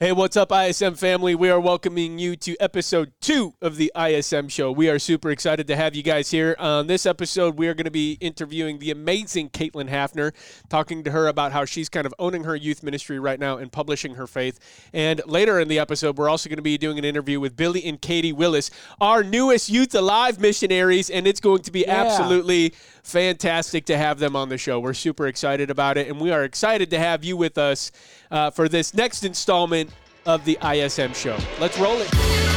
[0.00, 1.34] Hey, what's up, ISM family?
[1.34, 4.70] We are welcoming you to episode two of the ISM show.
[4.70, 6.54] We are super excited to have you guys here.
[6.60, 10.34] On this episode, we are going to be interviewing the amazing Kaitlyn Haffener,
[10.68, 13.72] talking to her about how she's kind of owning her youth ministry right now and
[13.72, 14.60] publishing her faith.
[14.92, 17.84] And later in the episode, we're also going to be doing an interview with Billy
[17.84, 18.70] and Katy Willis,
[19.00, 22.04] our newest Youth Alive missionaries, and it's going to be Yeah.
[22.04, 22.72] absolutely
[23.02, 24.78] fantastic to have them on the show.
[24.78, 27.90] We're super excited about it, and we are excited to have you with us
[28.30, 29.87] uh, for this next installment
[30.28, 31.36] of the ISM show.
[31.58, 32.47] Let's roll it.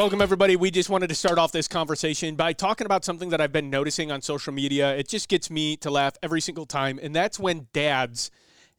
[0.00, 0.56] Welcome everybody.
[0.56, 3.68] We just wanted to start off this conversation by talking about something that I've been
[3.68, 4.96] noticing on social media.
[4.96, 8.30] It just gets me to laugh every single time, and that's when dads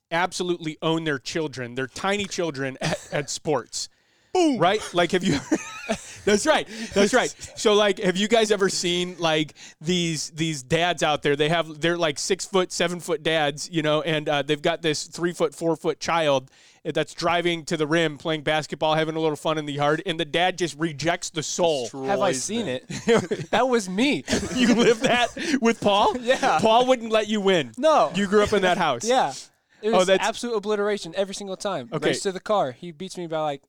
[0.09, 3.87] absolutely own their children, their tiny children at, at sports.
[4.33, 4.57] Boom.
[4.57, 4.81] Right?
[4.95, 5.39] Like, have you?
[6.25, 6.67] that's right.
[6.95, 7.35] That's right.
[7.55, 11.35] So, like, have you guys ever seen like these these dads out there?
[11.35, 14.81] They have they're like six foot, seven foot dads, you know, and uh, they've got
[14.81, 16.49] this three foot, four foot child
[16.83, 20.19] that's driving to the rim, playing basketball, having a little fun in the yard, and
[20.19, 21.87] the dad just rejects the soul.
[22.05, 22.87] Have I seen it?
[23.51, 24.23] that was me.
[24.55, 25.27] you live that
[25.61, 26.15] with Paul?
[26.21, 26.59] Yeah.
[26.59, 27.71] Paul wouldn't let you win.
[27.77, 28.11] No.
[28.15, 29.03] You grew up in that house.
[29.07, 29.33] Yeah.
[29.81, 31.89] It Oh, was that's- absolute obliteration every single time.
[31.93, 32.09] Okay.
[32.09, 32.71] Race to the car.
[32.71, 33.63] He beats me by like,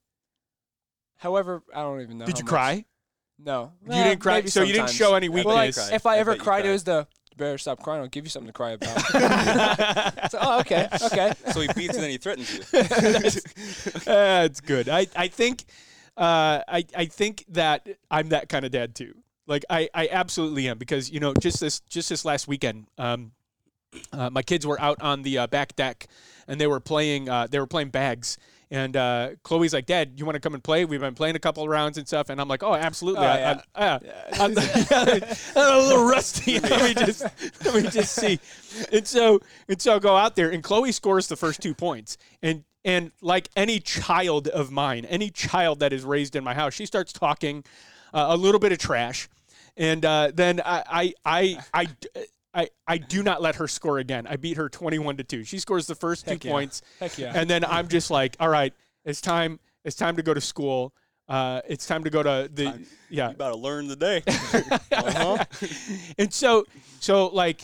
[1.18, 2.26] however, I don't even know.
[2.26, 2.50] Did you much.
[2.50, 2.84] cry?
[3.38, 3.72] No.
[3.86, 4.34] You Eh, didn't cry.
[4.34, 5.90] maybe So you didn't show any Well, like, weakness.
[5.90, 8.00] if I I ever bet you cried, it was the better stop crying.
[8.00, 8.98] I'll give you something to cry about.
[10.30, 11.32] so, oh, okay, okay.
[11.52, 12.62] So he beats and then he threatens you.
[14.04, 14.88] That's good.
[14.88, 15.64] I, I think
[16.16, 19.14] uh, I, I think that I'm that kind of dad too.
[19.46, 23.32] Like I, I absolutely am because you know just this just this last weekend, um,
[24.12, 26.06] uh, my kids were out on the uh, back deck
[26.46, 28.38] and they were playing uh, they were playing bags.
[28.72, 30.86] And uh, Chloe's like, Dad, you want to come and play?
[30.86, 32.30] We've been playing a couple of rounds and stuff.
[32.30, 33.26] And I'm like, Oh, absolutely.
[33.26, 33.60] Oh, I, yeah.
[33.74, 34.00] I, I,
[34.40, 34.54] I'm,
[35.56, 36.58] I'm a little rusty.
[36.60, 37.22] let me just
[37.64, 38.40] let me just see.
[38.90, 42.16] And so and so I go out there and Chloe scores the first two points.
[42.42, 46.72] And and like any child of mine, any child that is raised in my house,
[46.72, 47.64] she starts talking
[48.14, 49.28] uh, a little bit of trash.
[49.76, 54.26] And uh, then I I I I I, I do not let her score again.
[54.26, 55.44] I beat her 21 to 2.
[55.44, 56.50] She scores the first two yeah.
[56.50, 56.82] points.
[57.00, 57.32] Heck yeah.
[57.34, 58.74] And then I'm just like, all right,
[59.04, 60.94] it's time it's time to go to school.
[61.28, 63.28] Uh, it's time to go to the Time- yeah.
[63.28, 64.22] You about to learn today.
[64.92, 65.44] uh-huh.
[66.18, 66.64] and so
[67.00, 67.62] so like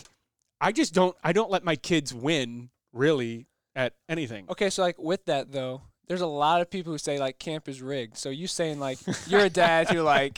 [0.59, 4.45] I just don't I don't let my kids win really at anything.
[4.49, 7.69] Okay, so like with that though, there's a lot of people who say like camp
[7.69, 8.17] is rigged.
[8.17, 10.37] So you saying like you're a dad who like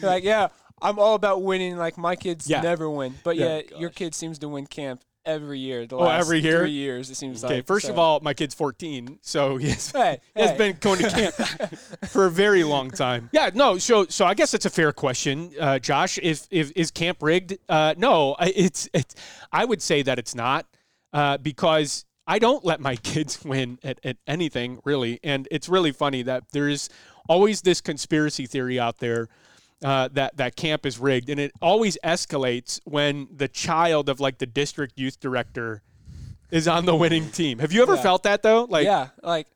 [0.00, 0.48] you're like yeah,
[0.82, 1.76] I'm all about winning.
[1.76, 2.60] Like my kids Yeah.
[2.60, 3.56] never win, but Yeah.
[3.56, 5.86] yet your kid seems to win camp every year.
[5.86, 6.60] The Oh, last every year?
[6.62, 7.52] three years it seems like.
[7.52, 10.56] Okay, first so- of all, my kid's 14, so he's hey, has hey.
[10.58, 11.34] been going to camp
[12.08, 13.30] for a very long time.
[13.32, 13.78] Yeah, no.
[13.78, 16.18] So, so I guess that's a fair question, uh, Josh.
[16.22, 17.56] If, if is camp rigged?
[17.68, 19.14] Uh, no, I- it's, it's.
[19.52, 20.66] I would say that it's not
[21.12, 25.92] uh, because I don't let my kids win at, at anything really, and it's really
[25.92, 26.88] funny that there is
[27.28, 29.28] always this conspiracy theory out there.
[29.82, 34.38] Uh, that that camp is rigged, and it always escalates when the child of like
[34.38, 35.82] the district youth director
[36.52, 37.58] is on the winning team.
[37.58, 38.02] Have you ever Yeah.
[38.02, 38.64] felt that though?
[38.64, 39.48] Like, yeah, like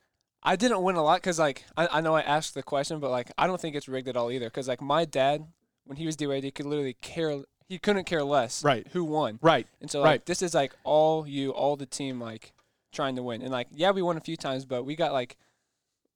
[0.42, 3.10] I didn't win a lot because like I, I know I asked the question, but
[3.10, 4.46] like I don't think it's rigged at all either.
[4.46, 5.46] Because like my dad,
[5.84, 7.42] when he was DWAD, he could literally care.
[7.68, 8.64] He couldn't care less.
[8.64, 8.86] Right.
[8.92, 9.38] Who won?
[9.42, 10.26] right, And so like Right.
[10.26, 12.52] this is like all you, all the team like
[12.92, 13.42] trying to win.
[13.42, 15.36] And like yeah, we won a few times, but we got like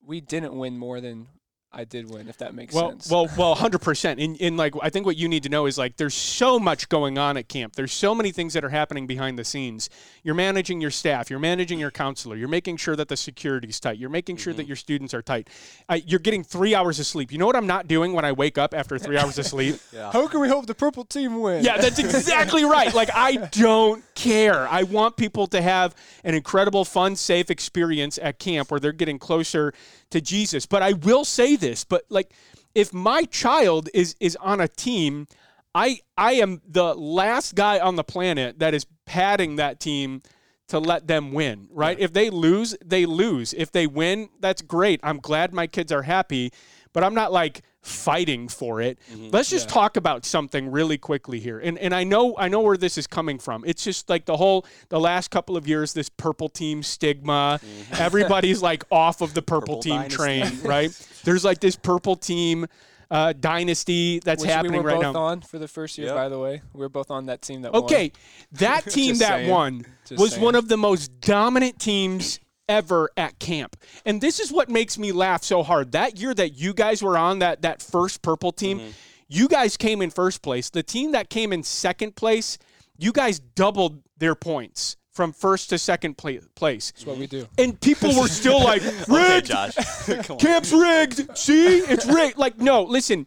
[0.05, 1.29] we didn't win more than
[1.73, 3.09] I did win, if that makes Well, sense.
[3.09, 4.19] well, well, hundred percent.
[4.19, 6.89] In in like, I think what you need to know is like, there's so much
[6.89, 7.75] going on at camp.
[7.77, 9.89] There's so many things that are happening behind the scenes.
[10.25, 11.31] You're managing your staff.
[11.31, 12.35] You're managing your counselor.
[12.35, 13.99] You're making sure that the security's tight.
[13.99, 14.57] You're making sure Mm-hmm.
[14.57, 15.49] that your students are tight.
[15.89, 17.31] Uh, you're getting three hours of sleep.
[17.31, 19.77] You know what I'm not doing when I wake up after three hours of sleep?
[19.93, 20.11] Yeah.
[20.13, 21.65] How can we hope the purple team wins?
[21.65, 22.93] Yeah, that's exactly right.
[23.01, 24.67] Like I don't care.
[24.69, 25.95] I want people to have
[26.25, 29.73] an incredible, fun, safe experience at camp where they're getting closer
[30.11, 30.67] to Jesus.
[30.67, 32.33] But I will say this, but like
[32.75, 35.27] if my child is is on a team,
[35.75, 40.23] I I am the last guy on the planet that is padding that team
[40.69, 41.99] to let them win, right?
[41.99, 43.53] If they lose, they lose.
[43.55, 45.01] If they win, that's great.
[45.03, 46.53] I'm glad my kids are happy,
[46.93, 48.99] but I'm not like fighting for it.
[49.33, 49.75] Let's just Yeah.
[49.75, 51.59] talk about something really quickly here.
[51.59, 53.65] And and I know I know where this is coming from.
[53.67, 57.59] It's just like the whole the last couple of years this purple team stigma.
[57.99, 60.17] Everybody's like off of the purple, Purple team dynasty.
[60.17, 61.07] train, right?
[61.25, 62.67] There's like this purple team
[63.11, 65.21] uh, dynasty that's Which happening we were right both now.
[65.23, 66.17] on for the first year, Yep.
[66.17, 66.63] by the way.
[66.73, 67.83] We are both on that team that won.
[67.85, 68.13] Okay,
[68.53, 69.51] that team that saying.
[69.51, 70.45] won Just was saying.
[70.45, 72.39] one of the most dominant teams
[72.71, 73.77] ever at camp.
[74.07, 75.91] And this is what makes me laugh so hard.
[75.93, 78.91] That year that you guys were on that that first purple team, Mm-hmm.
[79.29, 80.71] you guys came in first place.
[80.71, 82.57] The team that came in second place,
[82.97, 86.93] you guys doubled their points from first to second pla- place.
[86.93, 87.47] That's what we do.
[87.59, 89.75] And people were still like, Okay, rigged, Josh.
[90.39, 91.37] Camp's rigged.
[91.37, 92.39] See, it's rigged.
[92.39, 93.27] Like, no, listen,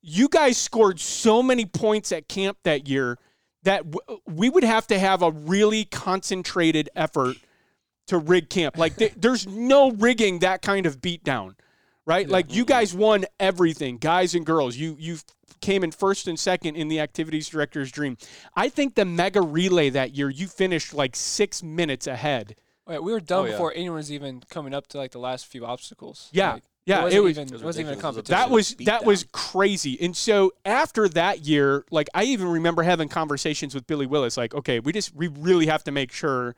[0.00, 3.18] you guys scored so many points at camp that year
[3.64, 7.36] that w- we would have to have a really concentrated effort
[8.08, 8.76] to rig camp.
[8.76, 11.54] Like, th- there's no rigging that kind of beatdown,
[12.06, 12.28] right?
[12.28, 14.76] Like, you guys won everything, guys and girls.
[14.76, 15.18] You you
[15.60, 18.18] came in first and second in the activities director's dream.
[18.54, 22.56] I think the mega relay that year, you finished like six minutes ahead.
[22.86, 23.52] Wait, we were done Oh, yeah.
[23.52, 26.28] before anyone was even coming up to like the last few obstacles.
[26.32, 26.54] Yeah.
[26.54, 28.16] Like, Yeah, it it wasn't was- even It was it wasn't even a ridiculous.
[28.16, 28.48] It was a competition.
[28.50, 29.98] that was beat that was crazy.
[30.02, 34.54] And so after that year, like I even remember having conversations with Billy Willis, like,
[34.54, 36.54] okay, we just we really have to make sure,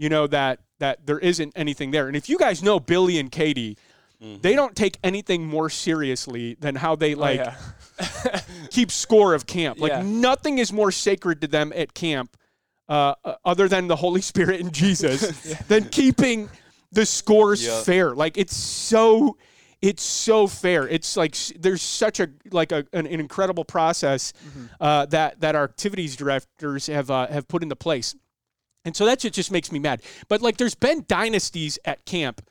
[0.00, 2.08] you know, that that there isn't anything there.
[2.08, 3.76] And if you guys know Billy and Katy,
[4.22, 4.42] Mm-hmm.
[4.42, 7.56] they don't take anything more seriously than how they Oh, like yeah.
[8.70, 9.78] keep score of camp.
[9.80, 10.02] Like Yeah.
[10.04, 12.36] nothing is more sacred to them at camp,
[12.86, 15.20] uh, uh, other than the Holy Spirit and Jesus,
[15.68, 16.50] than keeping
[16.92, 17.84] the scores Yep.
[17.84, 18.14] fair.
[18.14, 19.38] Like it's so,
[19.80, 20.86] it's so fair.
[20.86, 24.64] It's like there's such a like a, an, an incredible process Mm-hmm.
[24.82, 28.14] uh, that that our activities directors have uh, have put into place,
[28.84, 30.02] and so that shit just makes me mad.
[30.28, 32.42] But like, there's been dynasties at camp.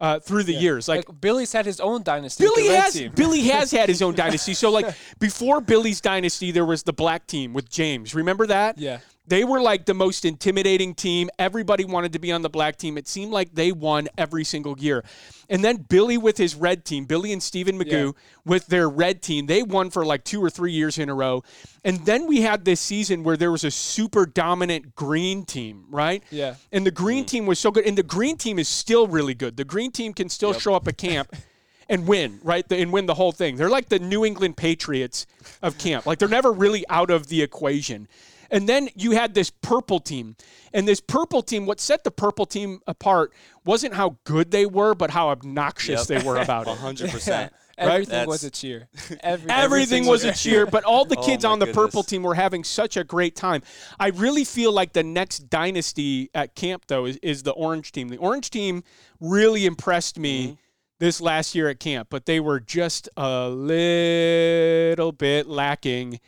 [0.00, 2.44] Uh, through the years, like like Billy's had his own dynasty.
[2.44, 3.12] Billy the has team.
[3.14, 4.52] Billy has had his own dynasty.
[4.52, 8.12] So like before Billy's dynasty, there was the black team with James.
[8.12, 8.76] Remember that?
[8.76, 8.98] Yeah.
[9.26, 11.30] They were like the most intimidating team.
[11.38, 12.98] Everybody wanted to be on the black team.
[12.98, 15.02] It seemed like they won every single year.
[15.48, 18.22] And then Billy with his red team, Billy and Stephen Magoo Yeah.
[18.44, 21.42] with their red team, they won for like two or three years in a row.
[21.84, 26.22] And then we had this season where there was a super dominant green team, right?
[26.30, 26.56] Yeah.
[26.70, 27.28] And the green mm.
[27.28, 27.86] team was so good.
[27.86, 29.56] And the green team is still really good.
[29.56, 31.34] The green team can still show up at camp
[31.88, 32.70] and win, right?
[32.70, 33.56] And win the whole thing.
[33.56, 35.26] They're like the New England Patriots
[35.62, 36.04] of camp.
[36.04, 38.08] Like they're never really out of the equation.
[38.54, 40.36] And then you had this purple team.
[40.72, 43.32] And this purple team, what set the purple team apart
[43.64, 46.22] wasn't how good they were, but how obnoxious Yep.
[46.22, 46.78] they were about it.
[46.78, 47.50] 100%.
[47.78, 48.86] Everything was a cheer.
[49.20, 52.22] Every, Everything was a cheer, but all the Oh kids my on the purple team
[52.22, 53.62] were having such a great time.
[53.98, 58.08] I really feel like the next dynasty at camp, though, is, is the orange team.
[58.08, 58.84] The orange team
[59.18, 60.54] really impressed me Mm-hmm.
[61.00, 66.20] this last year at camp, but they were just a little bit lacking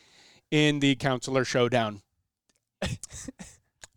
[0.51, 2.03] in the counselor showdown.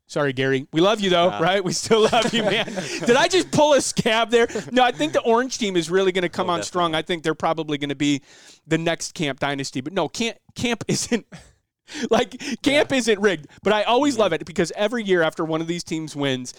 [0.07, 0.68] Sorry, Gary.
[0.74, 1.63] We love you though, right?
[1.63, 2.65] We still love you, man.
[3.06, 4.47] Did I just pull a scab there?
[4.71, 6.95] No, I think the orange team is really going to come Oh, on strong.
[6.95, 8.24] I think they're probably going to be
[8.65, 9.81] the next camp dynasty.
[9.81, 11.27] But no, camp camp isn't
[12.09, 13.50] like camp isn't rigged.
[13.62, 16.56] But I always love it because every year after one of these teams wins,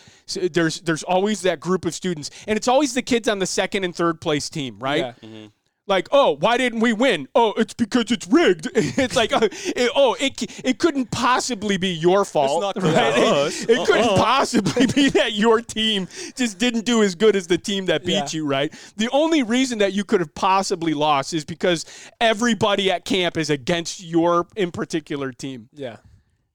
[0.53, 3.83] there's there's always that group of students, and it's always the kids on the second
[3.83, 4.99] and third place team, right?
[4.99, 5.13] Yeah.
[5.29, 5.47] Mm-hmm.
[5.91, 7.29] Like, oh, why didn't we win?
[7.35, 8.69] Oh, it's because it's rigged.
[8.75, 12.77] it's like, oh, it, oh, it, it couldn't possibly be your fault.
[12.77, 13.19] It's not right?
[13.19, 13.63] It, us.
[13.63, 14.17] it couldn't Uh-uh.
[14.17, 18.13] possibly be that your team just didn't do as good as the team that beat
[18.15, 18.29] Yeah.
[18.31, 18.73] you, right?
[18.97, 21.85] The only reason that you could have possibly lost is because
[22.21, 25.69] everybody at camp is against your in particular team.
[25.75, 25.97] Yeah.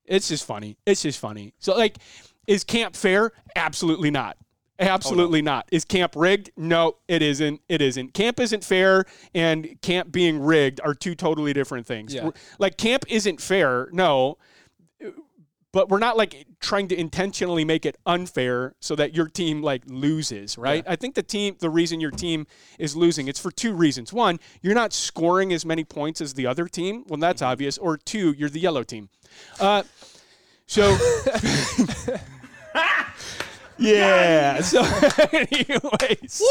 [0.06, 0.78] It's just funny.
[0.86, 1.54] It's just funny.
[1.60, 1.98] So, like,
[2.48, 3.32] is camp fair?
[3.56, 4.38] Absolutely not.
[4.80, 5.68] Absolutely not.
[5.72, 6.52] Is camp rigged?
[6.58, 7.62] No, it isn't.
[7.70, 8.14] It isn't.
[8.14, 12.14] Camp isn't fair, and camp being rigged are two totally different things.
[12.14, 12.32] Yeah.
[12.60, 14.38] Like, camp isn't fair, no,
[15.76, 19.84] but we're not like trying to intentionally make it unfair so that your team like
[19.88, 20.86] loses, right?
[20.88, 22.48] I think the team, the reason your team
[22.80, 24.14] is losing, it's for two reasons.
[24.14, 27.04] One, you're not scoring as many points as the other team.
[27.08, 27.78] Well, that's obvious.
[27.78, 29.10] Or two, you're the yellow team.
[29.60, 29.84] Uh,
[30.66, 30.98] so.
[33.78, 34.62] yeah.
[34.62, 34.84] So,
[35.32, 36.42] anyways.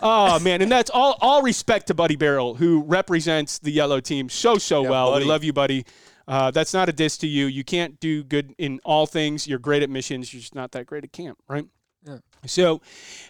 [0.00, 1.16] Oh man, and that's all.
[1.20, 5.10] All respect to Buddy Barrel, who represents the yellow team so so Yeah, well.
[5.12, 5.24] buddy.
[5.24, 5.86] We love you, buddy.
[6.28, 7.46] Uh, that's not a diss to you.
[7.46, 9.46] You can't do good in all things.
[9.46, 10.32] You're great at missions.
[10.34, 11.66] You're just not that great at camp, right?
[12.06, 12.18] Yeah.
[12.46, 12.80] So,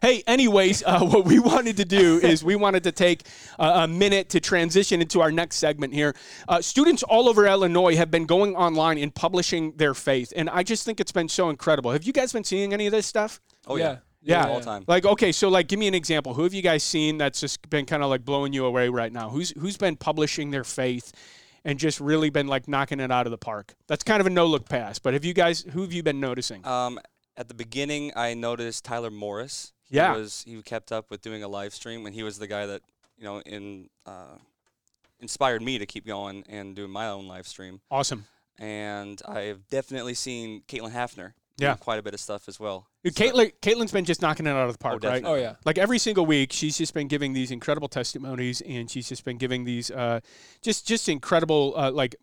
[0.03, 3.27] hey, anyways, uh, what we wanted to do is we wanted to take
[3.59, 6.15] uh, a minute to transition into our next segment here.
[6.49, 10.63] Uh, students all over Illinois have been going online and publishing their faith, and I
[10.63, 11.91] just think it's been so incredible.
[11.93, 13.41] Have you guys been seeing any of this stuff?
[13.67, 13.99] Oh, yeah.
[14.23, 14.49] Yeah.
[14.49, 14.85] All time.
[14.89, 16.35] Like, okay, so like, give me an example.
[16.35, 19.13] Who have you guys seen that's just been kind of like blowing you away right
[19.13, 19.31] now?
[19.31, 21.13] Who's who's been publishing their faith
[21.65, 23.77] and just really been like knocking it out of the park?
[23.87, 24.99] That's kind of a no look pass.
[24.99, 25.65] But have you guys?
[25.71, 26.67] Who have you been noticing?
[26.67, 26.99] Um,
[27.37, 29.73] at the beginning, I noticed Tyler Morris.
[29.85, 30.17] He Yeah.
[30.17, 32.83] Was, he kept up with doing a live stream, and he was the guy that,
[33.19, 34.39] you know, in uh,
[35.21, 37.81] inspired me to keep going and doing my own live stream.
[37.91, 38.27] Awesome.
[38.59, 41.77] And I've definitely seen Kaitlyn Haffener Yeah.
[41.77, 42.89] quite a bit of stuff as well.
[43.15, 45.23] Kaitlyn, Kaitlyn's been just knocking it out of the park, right?
[45.25, 45.55] Oh yeah.
[45.65, 49.37] Like every single week, she's just been giving these incredible testimonies, and she's just been
[49.37, 50.21] giving these uh,
[50.63, 52.17] just just incredible uh, like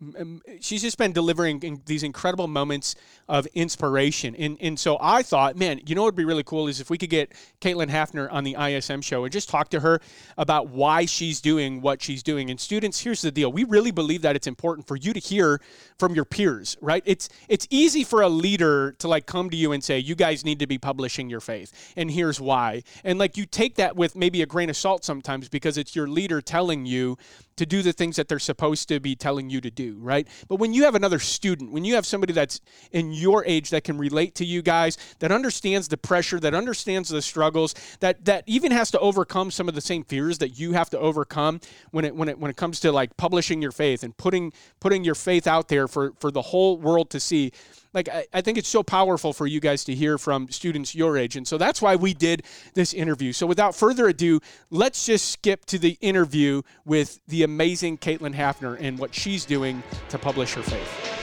[0.60, 2.96] she's just been delivering in these incredible moments
[3.30, 4.36] of inspiration.
[4.36, 6.90] And and so I thought, man, you know what would be really cool is if
[6.90, 10.02] we could get Kaitlyn Haffener on the ISM show and just talk to her
[10.38, 12.50] about why she's doing what she's doing.
[12.50, 15.62] And students, here's the deal: we really believe that it's important for you to hear
[15.98, 17.04] from your peers, right?
[17.06, 20.44] It's it's easy for a leader to like come to you and say, you guys
[20.44, 22.84] need to be publishing your faith, and here's why.
[23.03, 26.08] And like you take that with maybe a grain of salt sometimes because it's your
[26.08, 27.18] leader telling you
[27.58, 30.28] to do the things that they're supposed to be telling you to do, right?
[30.48, 33.84] But when you have another student, when you have somebody that's in your age that
[33.84, 38.44] can relate to you guys, that understands the pressure, that understands the struggles, that that
[38.48, 41.60] even has to overcome some of the same fears that you have to overcome
[41.92, 45.04] when it when it when it comes to like publishing your faith and putting putting
[45.04, 47.52] your faith out there for for the whole world to see
[47.94, 51.18] like I, I think it's so powerful for you guys to hear from students your
[51.18, 52.44] age and so that's why we did
[52.74, 57.98] this interview so without further ado let's just skip to the interview with the amazing
[57.98, 61.14] kaitlyn haffener and what she's doing to publish her faith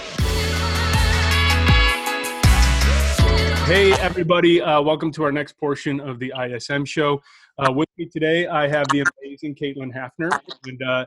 [3.71, 4.61] Hey, everybody.
[4.61, 7.23] Uh, welcome to our next portion of the ISM show.
[7.57, 10.37] Uh, with me today, I have the amazing Kaitlyn Haffener.
[10.67, 11.07] And uh,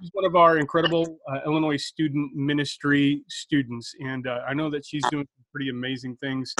[0.00, 3.94] she's one of our incredible uh, Illinois student ministry students.
[4.00, 6.52] And uh, I know that she's doing some pretty amazing things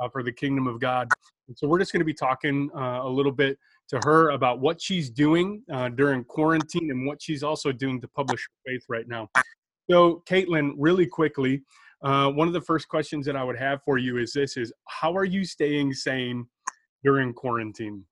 [0.00, 1.06] uh, for the kingdom of God.
[1.46, 3.56] And so we're just going to be talking a little bit
[3.88, 8.08] to her about what she's doing uh, during quarantine and what she's also doing to
[8.08, 9.28] publish her faith right now.
[9.88, 11.62] So, Kaitlyn, really quickly,
[12.02, 14.72] uh, one of the first questions that I would have for you is this: is
[14.88, 16.46] how are you staying sane
[17.04, 18.04] during quarantine?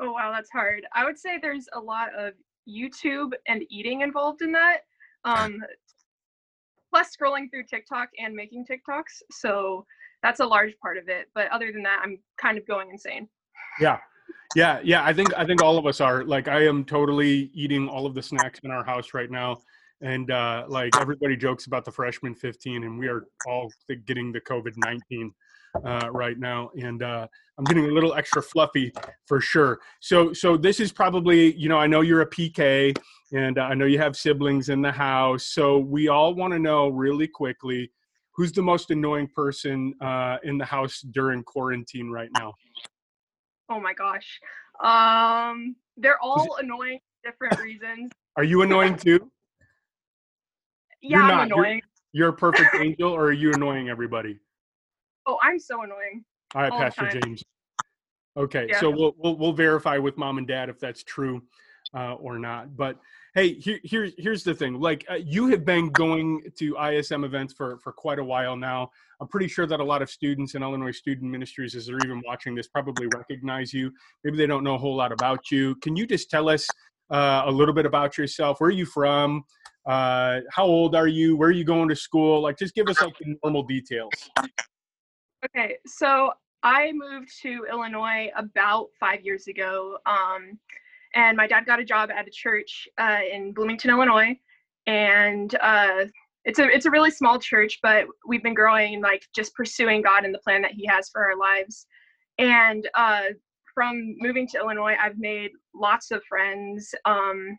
[0.00, 0.84] Oh wow, that's hard.
[0.94, 2.34] I would say there's a lot of
[2.68, 4.80] YouTube and eating involved in that.
[5.24, 5.62] Um,
[6.90, 9.22] plus scrolling through TikTok and making TikToks.
[9.30, 9.84] So
[10.22, 11.28] that's a large part of it.
[11.34, 13.28] But other than that, I'm kind of going insane.
[13.80, 13.98] Yeah,
[14.54, 15.04] yeah, yeah.
[15.04, 16.24] I think I think all of us are.
[16.24, 19.58] Like, I am totally eating all of the snacks in our house right now,
[20.00, 23.70] and uh, like everybody jokes about the freshman 15, and we are all
[24.06, 25.32] getting the COVID 19
[25.84, 27.26] uh, right now, and uh,
[27.58, 28.92] I'm getting a little extra fluffy
[29.26, 29.80] for sure.
[30.00, 32.96] So, so this is probably, you know, I know you're a PK,
[33.32, 35.46] and uh, I know you have siblings in the house.
[35.46, 37.90] So we all want to know really quickly,
[38.32, 42.54] who's the most annoying person uh, in the house during quarantine right now?
[43.68, 44.40] Oh my gosh.
[44.82, 48.10] Um, they're all annoying for different reasons.
[48.36, 49.30] Are you annoying too?
[51.02, 51.48] Yeah, You're I'm not.
[51.48, 51.82] You're- annoying.
[52.12, 54.38] You're a perfect angel, or are you annoying everybody?
[55.26, 56.24] Oh, I'm so annoying.
[56.54, 57.20] All right, All Pastor.
[57.20, 57.44] James.
[58.36, 58.80] Okay, Yeah.
[58.80, 61.42] so we'll, we'll we'll verify with mom and dad if that's true
[61.94, 62.76] uh, or not.
[62.76, 62.98] But
[63.34, 64.80] hey, here, here's here's the thing.
[64.80, 68.90] Like uh, you have been going to ISM events for for quite a while now.
[69.20, 72.22] I'm pretty sure that a lot of students in Illinois Student Ministries, as they're even
[72.26, 73.92] watching this, probably recognize you.
[74.24, 75.74] Maybe they don't know a whole lot about you.
[75.76, 76.66] Can you just tell us
[77.10, 78.60] uh, a little bit about yourself?
[78.60, 79.44] Where are you from?
[79.86, 81.36] Uh, how old are you?
[81.36, 82.42] Where are you going to school?
[82.42, 84.12] Like, just give us like the normal details.
[85.44, 86.32] Okay, so
[86.62, 90.58] I moved to Illinois about five years ago, um,
[91.14, 94.38] and my dad got a job at a church uh, in Bloomington, Illinois,
[94.86, 96.04] and uh,
[96.44, 100.24] it's a it's a really small church, but we've been growing, like just pursuing God
[100.24, 101.86] and the plan that He has for our lives.
[102.38, 103.22] And uh,
[103.74, 107.58] from moving to Illinois, I've made lots of friends, um,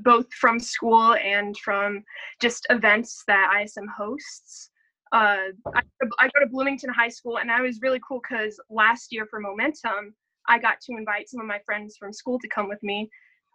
[0.00, 2.04] both from school and from
[2.40, 4.70] just events that ISM hosts
[5.12, 5.82] uh, I,
[6.18, 9.40] I go to Bloomington High School, and I was really cool because last year for
[9.40, 10.14] Momentum,
[10.48, 13.08] I got to invite some of my friends from school to come with me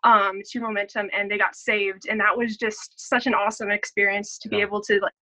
[0.04, 4.38] um, to Momentum, and they got saved, and that was just such an awesome experience
[4.40, 5.14] to be able to like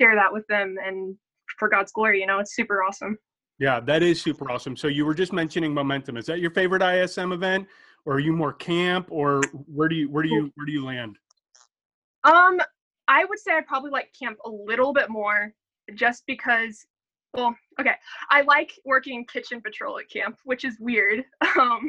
[0.00, 1.16] share that with them and
[1.58, 2.20] for God's glory.
[2.20, 3.16] You know, it's super awesome.
[3.58, 4.76] Yeah, that is super awesome.
[4.76, 6.16] So you were just mentioning momentum.
[6.16, 7.68] Is that your favorite ISM event,
[8.04, 9.40] or are you more camp, or
[9.72, 11.16] where do you where do you where do you land?
[12.24, 12.60] Um,
[13.06, 15.52] I would say I probably like camp a little bit more,
[15.94, 16.84] just because.
[17.34, 17.94] Well, okay,
[18.30, 21.24] I like working kitchen patrol at camp, which is weird.
[21.58, 21.86] Um,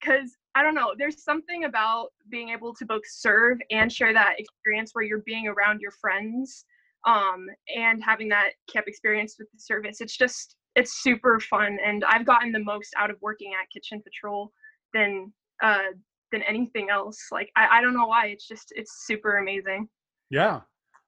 [0.00, 4.38] because I don't know, there's something about being able to both serve and share that
[4.38, 6.66] experience where you're being around your friends,
[7.06, 10.00] um, and having that camp experience with the service.
[10.00, 14.02] It's just it's super fun, and I've gotten the most out of working at kitchen
[14.02, 14.52] patrol
[14.92, 15.92] than uh
[16.32, 17.18] than anything else.
[17.32, 18.26] Like I, I don't know why.
[18.26, 19.88] It's just it's super amazing.
[20.30, 20.60] Yeah,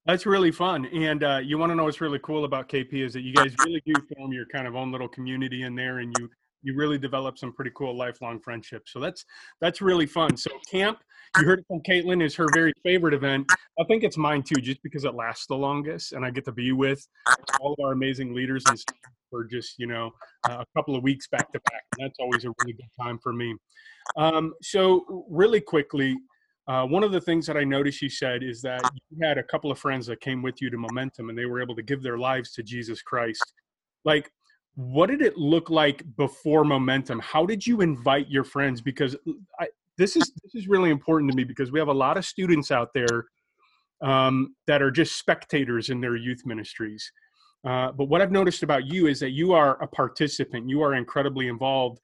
[0.06, 0.86] that's really fun.
[0.86, 3.52] And uh, you want to know what's really cool about KP is that you guys
[3.64, 6.30] really do form your kind of own little community in there, and you
[6.62, 8.92] you really develop some pretty cool lifelong friendships.
[8.92, 9.24] So that's
[9.60, 10.36] that's really fun.
[10.36, 10.98] So camp,
[11.38, 13.50] you heard from Kaitlyn, is her very favorite event.
[13.80, 16.52] I think it's mine too, just because it lasts the longest, and I get to
[16.52, 17.06] be with
[17.60, 18.82] all of our amazing leaders and
[19.28, 20.12] for just you know
[20.44, 21.82] a couple of weeks back to back.
[21.98, 23.54] And that's always a really good time for me.
[24.16, 26.16] Um, so really quickly.
[26.68, 29.42] Uh, one of the things that I noticed you said is that you had a
[29.42, 32.02] couple of friends that came with you to Momentum and they were able to give
[32.02, 33.52] their lives to Jesus Christ.
[34.04, 34.30] Like,
[34.76, 37.18] what did it look like before momentum?
[37.20, 38.82] How did you invite your friends?
[38.82, 39.16] Because
[39.58, 42.24] I, this is this is really important to me because we have a lot of
[42.26, 43.24] students out there
[44.02, 47.10] um, that are just spectators in their youth ministries.
[47.66, 50.68] Uh, but what i've noticed about you is that you are a participant.
[50.68, 51.98] You are incredibly involved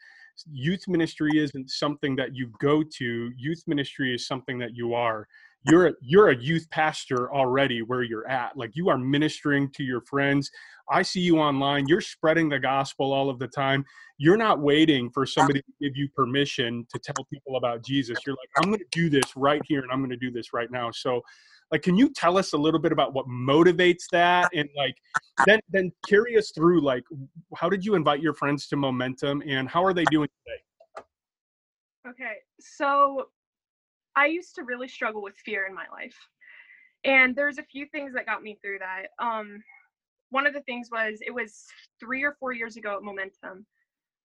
[0.51, 3.33] youth ministry isn't something that you go to.
[3.37, 5.29] Youth ministry is something that you are.
[5.65, 8.57] You're a, you're a youth pastor already where you're at.
[8.57, 10.51] Like you are ministering to your friends.
[10.91, 11.87] I see you online.
[11.87, 13.85] You're spreading the gospel all of the time.
[14.19, 18.19] You're not waiting for somebody to give you permission to tell people about jesus.
[18.27, 20.53] You're like i'm going to do this right here and i'm going to do this
[20.53, 20.91] right now.
[20.91, 21.23] So
[21.73, 24.95] like can you tell us a little bit about what motivates that and like
[25.47, 27.03] then then carry us through like
[27.57, 31.05] how did you invite your friends to momentum and how are they doing today
[32.09, 33.27] okay so
[34.15, 36.17] I used to really struggle with fear in my life.
[37.05, 39.09] And there's a few things that got me through that.
[39.19, 39.63] Um,
[40.31, 41.67] one of the things was it was
[41.99, 43.67] three or four years ago at Momentum.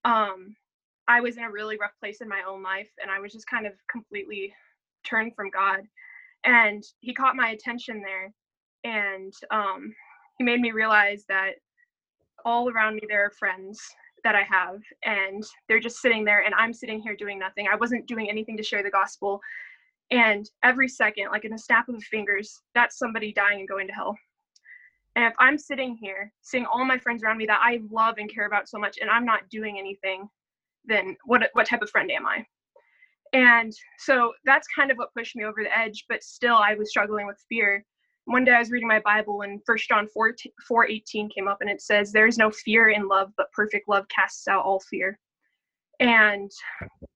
[0.06, 0.56] Um,
[1.08, 3.48] I was in a really rough place in my own life and I was just
[3.48, 4.54] kind of completely
[5.04, 5.82] turned from God.
[6.44, 8.34] And he caught my attention there
[8.84, 9.94] and um,
[10.38, 11.53] he made me realize that
[12.46, 13.79] all around me there are friends
[14.24, 17.67] that I have and they're just sitting there and I'm sitting here doing nothing.
[17.72, 19.41] I wasn't doing anything to share the gospel
[20.12, 23.94] and every second, like in a snap of fingers, that's somebody dying and going to
[23.94, 24.17] hell.
[25.15, 28.32] And if I'm sitting here seeing all my friends around me that I love and
[28.32, 30.29] care about so much, and I'm not doing anything,
[30.86, 32.46] then what what type of friend am I?
[33.34, 36.05] And so that's kind of what pushed me over the edge.
[36.10, 37.84] But still, I was struggling with fear.
[38.25, 40.36] One day I was reading my Bible, and First John 4,
[40.67, 43.88] 4 18 came up, and it says, "There is no fear in love, but perfect
[43.88, 45.17] love casts out all fear."
[46.00, 46.51] And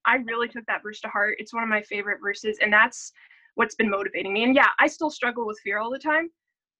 [0.05, 1.35] I really took that verse to heart.
[1.39, 3.11] It's one of my favorite verses, and that's
[3.55, 4.43] what's been motivating me.
[4.43, 6.29] And yeah, I still struggle with fear all the time,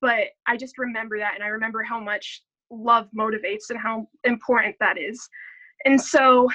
[0.02, 4.76] but I just remember that and I remember how much love motivates and how important
[4.80, 5.28] that is.
[5.86, 6.50] And so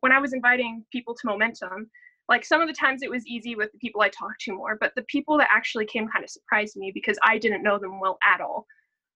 [0.00, 1.90] when I was inviting people to Momentum,
[2.28, 4.76] like some of the times it was easy with the people I talked to more,
[4.80, 8.00] but the people that actually came kind of surprised me because I didn't know them
[8.00, 8.66] well at all.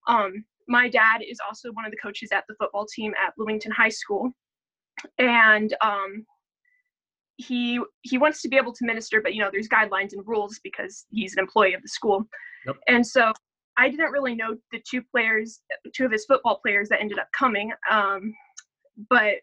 [0.09, 3.73] Um, my dad is also one of the coaches at the football team at Bloomington
[3.73, 4.33] High School
[5.19, 6.25] and um,
[7.37, 10.61] he he wants to be able to minister, but you know there's guidelines and rules
[10.63, 12.27] because he's an employee of the school.
[12.67, 12.77] Yep.
[12.89, 13.33] And so
[13.77, 15.61] I didn't really know the two players,
[15.95, 18.35] two of his football players that ended up coming, um,
[19.09, 19.37] but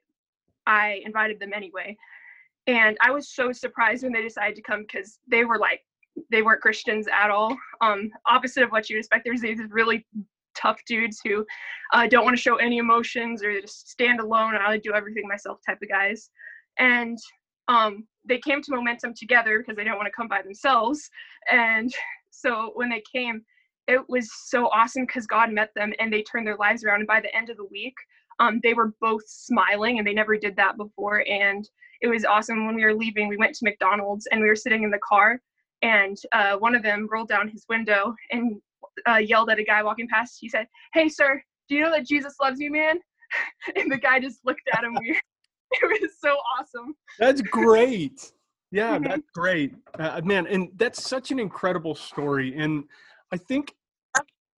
[0.68, 1.98] I invited them anyway.
[2.70, 5.82] And I was so surprised when they decided to come because they were like
[6.30, 7.58] they weren't Christians at all.
[7.82, 9.26] Um, opposite of what you'd expect.
[9.26, 10.06] There's these really
[10.56, 11.46] tough dudes who
[11.94, 14.54] uh, don't want to show any emotions or just stand alone.
[14.54, 16.30] And I do everything myself type of guys.
[16.78, 17.18] And
[17.70, 21.10] um, they came to Momentum together because they don't want to come by themselves.
[21.52, 21.92] And
[22.30, 23.42] so when they came,
[23.88, 27.00] it was so awesome because God met them and they turned their lives around.
[27.00, 27.96] And by the end of the week,
[28.40, 31.24] um, they were both smiling and they never did that before.
[31.28, 31.68] And
[32.02, 32.66] it was awesome.
[32.66, 35.42] When we were leaving, we went to McDonald's and we were sitting in the car
[35.82, 38.62] and uh, one of them rolled down his window and
[39.08, 40.38] uh, yelled at a guy walking past.
[40.40, 43.00] He said, "Hey, sir, do you know that Jesus loves you, man?"
[43.76, 45.22] and the guy just looked at him weird.
[45.72, 46.96] it was so awesome.
[47.18, 48.32] That's great.
[48.72, 49.04] Yeah, mm-hmm.
[49.10, 50.48] that's great, uh, man.
[50.48, 52.56] And that's such an incredible story.
[52.58, 52.84] And
[53.32, 53.74] I think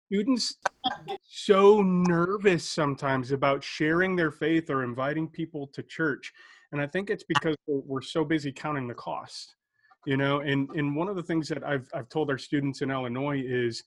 [0.07, 0.57] students
[1.07, 6.33] get so nervous sometimes about sharing their faith or inviting people to church.
[6.72, 9.54] And I think it's because we're so busy counting the cost
[10.06, 12.90] you know and and one of the things that i've i've told our students in
[12.90, 13.85] illinois is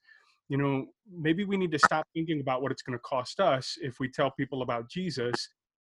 [0.50, 3.78] you know, maybe we need to stop thinking about what it's going to cost us
[3.82, 5.34] if we tell people about Jesus,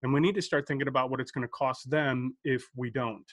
[0.03, 2.89] and we need to start thinking about what it's going to cost them if we
[2.89, 3.25] don't.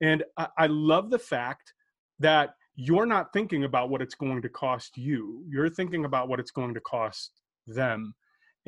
[0.00, 1.72] And I, I love the fact
[2.18, 6.40] that you're not thinking about what it's going to cost you, you're thinking about what
[6.40, 7.32] it's going to cost
[7.66, 8.14] them.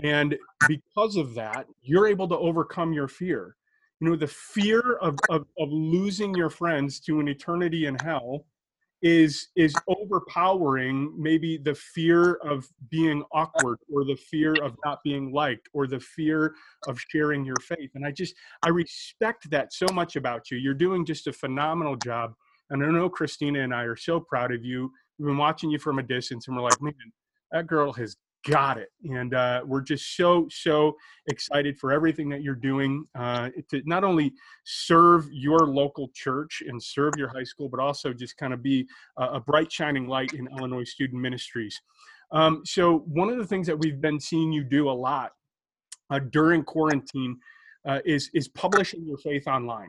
[0.02, 0.37] And
[0.68, 3.57] because of that, you're able to overcome your fear.
[4.02, 8.46] You know, the fear of, of, of losing your friends to an eternity in hell
[9.00, 15.32] is is overpowering maybe the fear of being awkward or the fear of not being
[15.32, 16.52] liked or the fear
[16.88, 17.90] of sharing your faith.
[17.94, 18.34] And i just
[18.64, 20.58] i respect that so much about you.
[20.58, 22.34] You're doing just a phenomenal job.
[22.70, 24.90] And i know christina and i are so proud of you.
[25.16, 26.92] We've been watching you from a distance and we're like man
[27.52, 28.90] that girl has got it.
[29.09, 34.05] And uh, we're just so, so excited for everything that you're doing uh, to not
[34.05, 34.33] only
[34.64, 38.87] serve your local church and serve your high school, but also just kind of be
[39.18, 41.81] a, a bright, shining light in Illinois Student Ministries.
[42.31, 45.33] Um, so, one of the things that we've been seeing you do a lot
[46.11, 47.38] uh, during quarantine
[47.85, 49.88] uh, is is publishing your faith online.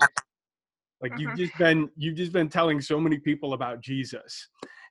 [1.02, 1.38] Like you've Mhm.
[1.38, 4.48] just been you've just been telling so many people about Jesus,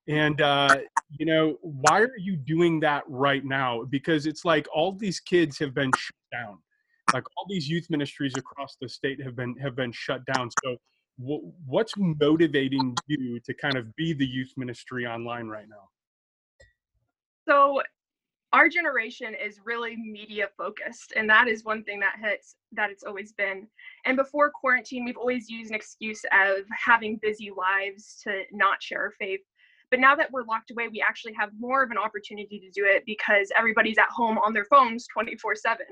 [0.08, 0.78] and uh,
[1.18, 3.84] you know why are you doing that right now?
[3.84, 6.58] Because it's like all these kids have been shut down.
[7.12, 10.50] Like all these youth ministries across the state have been have been shut down.
[10.64, 10.76] So.
[11.18, 15.88] wh- What's motivating you to kind of be the youth ministry online right now?
[17.48, 17.82] so
[18.52, 23.04] our generation is really media focused and that is one thing that hits that it's
[23.04, 23.66] always been
[24.04, 29.00] and before quarantine we've always used an excuse of having busy lives to not share
[29.00, 29.40] our faith
[29.92, 32.84] but now that we're locked away we actually have more of an opportunity to do
[32.84, 35.86] it because everybody's at home on their phones 24 7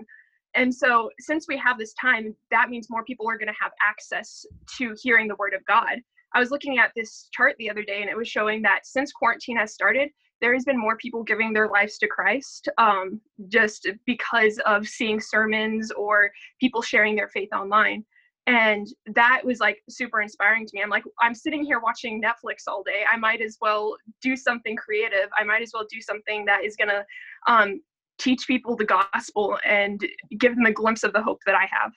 [0.57, 3.73] and so since we have this time that means more people are going to have
[3.87, 4.45] access
[4.77, 6.01] to hearing the word of god
[6.35, 9.13] i was looking at this chart the other day and it was showing that since
[9.13, 10.09] quarantine has started
[10.41, 15.21] there has been more people giving their lives to Christ um, just because of seeing
[15.21, 18.05] sermons or people sharing their faith online.
[18.47, 20.83] And that was like super inspiring to me.
[20.83, 23.05] I'm like, I'm sitting here watching Netflix all day.
[23.11, 25.29] I might as well do something creative.
[25.39, 27.05] I might as well do something that is going to
[27.47, 27.81] um,
[28.19, 30.01] teach people the gospel and
[30.39, 31.93] give them a glimpse of the hope that I have.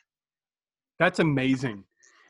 [0.99, 1.83] That's amazing.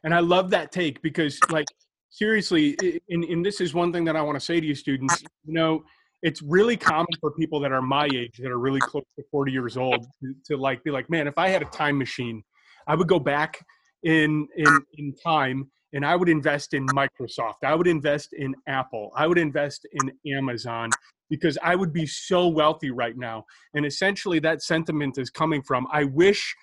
[0.03, 1.65] And I love that take because, like,
[2.09, 2.77] seriously,
[3.09, 5.21] and, and this is one thing that I want to say to you, students.
[5.45, 5.83] You know,
[6.21, 9.51] it's really common for people that are my age, that are really close to 40
[9.51, 12.43] years old, to, to like be like, man, if I had a time machine,
[12.87, 13.63] I would go back
[14.03, 17.63] in in in time and I would invest in Microsoft.
[17.63, 19.11] I would invest in Apple.
[19.15, 20.89] I would invest in Amazon
[21.29, 23.45] because I would be so wealthy right now.
[23.75, 26.55] And essentially, that sentiment is coming from I wish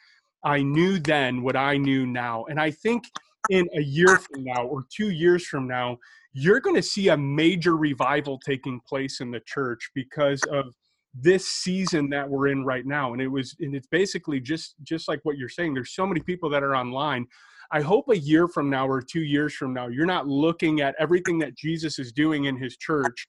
[0.45, 2.45] I knew then what I knew now.
[2.49, 3.05] And I think
[3.51, 5.99] in a year from now or two years from now,
[6.33, 10.75] you're going to see a major revival taking place in the church because of
[11.15, 15.09] this season that we're in right now and it was and it's basically just just
[15.09, 17.27] like what you're saying there's so many people that are online
[17.73, 20.95] i hope a year from now or two years from now you're not looking at
[21.01, 23.27] everything that jesus is doing in his church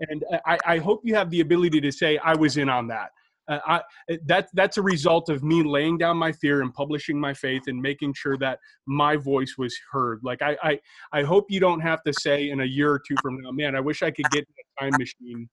[0.00, 3.10] and i, I hope you have the ability to say i was in on that
[3.48, 3.80] uh, I,
[4.26, 7.82] that that's a result of me laying down my fear and publishing my faith and
[7.82, 10.20] making sure that my voice was heard.
[10.22, 10.78] Like I, I,
[11.12, 13.74] I hope you don't have to say in a year or two from now, man,
[13.74, 15.48] I wish I could get in a time machine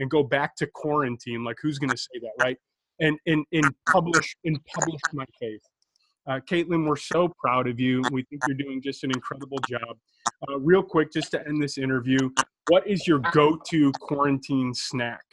[0.00, 1.44] and go back to quarantine.
[1.44, 2.56] Like who's going to say that, right?
[3.00, 5.60] And and and publish and publish my faith.
[6.26, 8.02] Uh, Kaitlyn, we're so proud of you.
[8.12, 9.96] We think you're doing just an incredible job.
[10.48, 12.30] Uh, real quick, just to end this interview,
[12.68, 15.24] what is your go-to quarantine snack?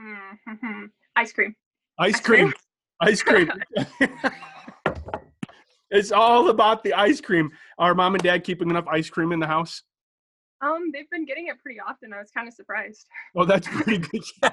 [0.00, 0.86] Mm-hmm.
[1.16, 1.54] Ice cream.
[1.98, 2.52] Ice cream.
[3.00, 3.50] Ice cream.
[5.90, 7.50] it's all about the ice cream.
[7.78, 9.82] Are mom and dad keeping enough ice cream in the house?
[10.60, 12.12] Um, they've been getting it pretty often.
[12.12, 13.06] I was kind of surprised.
[13.36, 14.52] Oh, that's pretty good.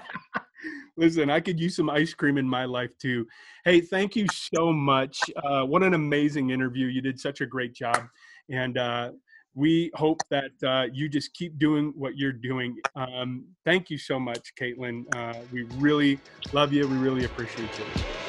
[0.98, 3.26] Listen, I could use some ice cream in my life too.
[3.66, 5.20] Hey, thank you so much.
[5.44, 6.88] Uh, what an amazing interview.
[6.88, 8.04] You did such a great job.
[8.50, 9.12] And uh,
[9.54, 12.78] we hope that uh, you just keep doing what you're doing.
[12.96, 15.04] Um, thank you so much, Kaitlyn.
[15.16, 16.20] Uh, we really
[16.54, 16.88] love you.
[16.88, 18.21] We really appreciate you.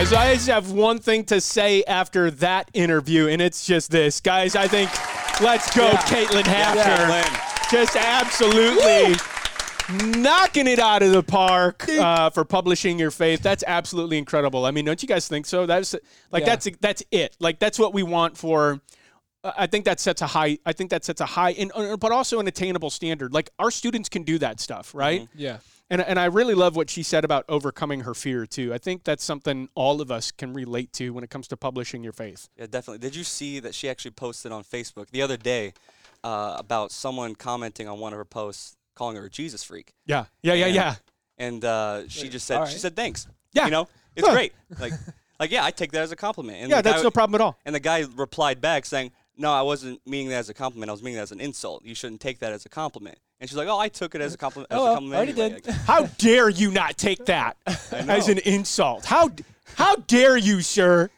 [0.00, 4.18] As I just have one thing to say after that interview, and it's just this,
[4.18, 4.56] guys.
[4.56, 4.88] I think
[5.42, 7.70] let's go, Kaitlyn Haffener.
[7.70, 9.14] Just absolutely
[10.22, 13.42] knocking it out of the park uh, for publishing your faith.
[13.42, 14.64] That's absolutely incredible.
[14.64, 15.66] I mean, don't you guys think so?
[15.66, 15.94] That's
[16.32, 16.56] like Yeah.
[16.56, 17.36] that's that's it.
[17.38, 18.80] Like that's what we want for.
[19.44, 20.56] uh, I think that sets a high.
[20.64, 23.34] I think that sets a high, and uh, but also an attainable standard.
[23.34, 25.28] Like our students can do that stuff, right?
[25.34, 25.58] Yeah.
[25.90, 28.72] And, and I really love what she said about overcoming her fear too.
[28.72, 32.04] I think that's something all of us can relate to when it comes to publishing
[32.04, 32.48] your faith.
[32.56, 32.98] Yeah, definitely.
[32.98, 35.72] Did you see that she actually posted on Facebook the other day
[36.22, 40.26] uh, about someone commenting on one of her posts, calling her a Jesus freak, Yeah,
[40.42, 40.74] yeah, yeah, Yeah.
[40.74, 40.94] yeah.
[41.38, 43.26] and uh, she just said, all she said thanks.
[43.52, 43.64] Yeah.
[43.64, 44.32] you know, it's Huh.
[44.34, 44.52] great.
[44.78, 44.92] Like,
[45.40, 46.58] like yeah, I take that as a compliment.
[46.60, 47.58] And Yeah, the guy, that's no problem at all.
[47.64, 50.90] And the guy replied back saying, "No, I wasn't meaning that as a compliment.
[50.90, 51.82] I was meaning that as an insult.
[51.84, 54.34] You shouldn't take that as a compliment." And she's like, "Oh, I took it as
[54.34, 55.74] a compliment." As Oh, a compliment already anyway." did.
[55.74, 57.56] How dare you not take that
[57.92, 59.06] as an insult?
[59.06, 59.30] How
[59.76, 61.10] how dare you, sir?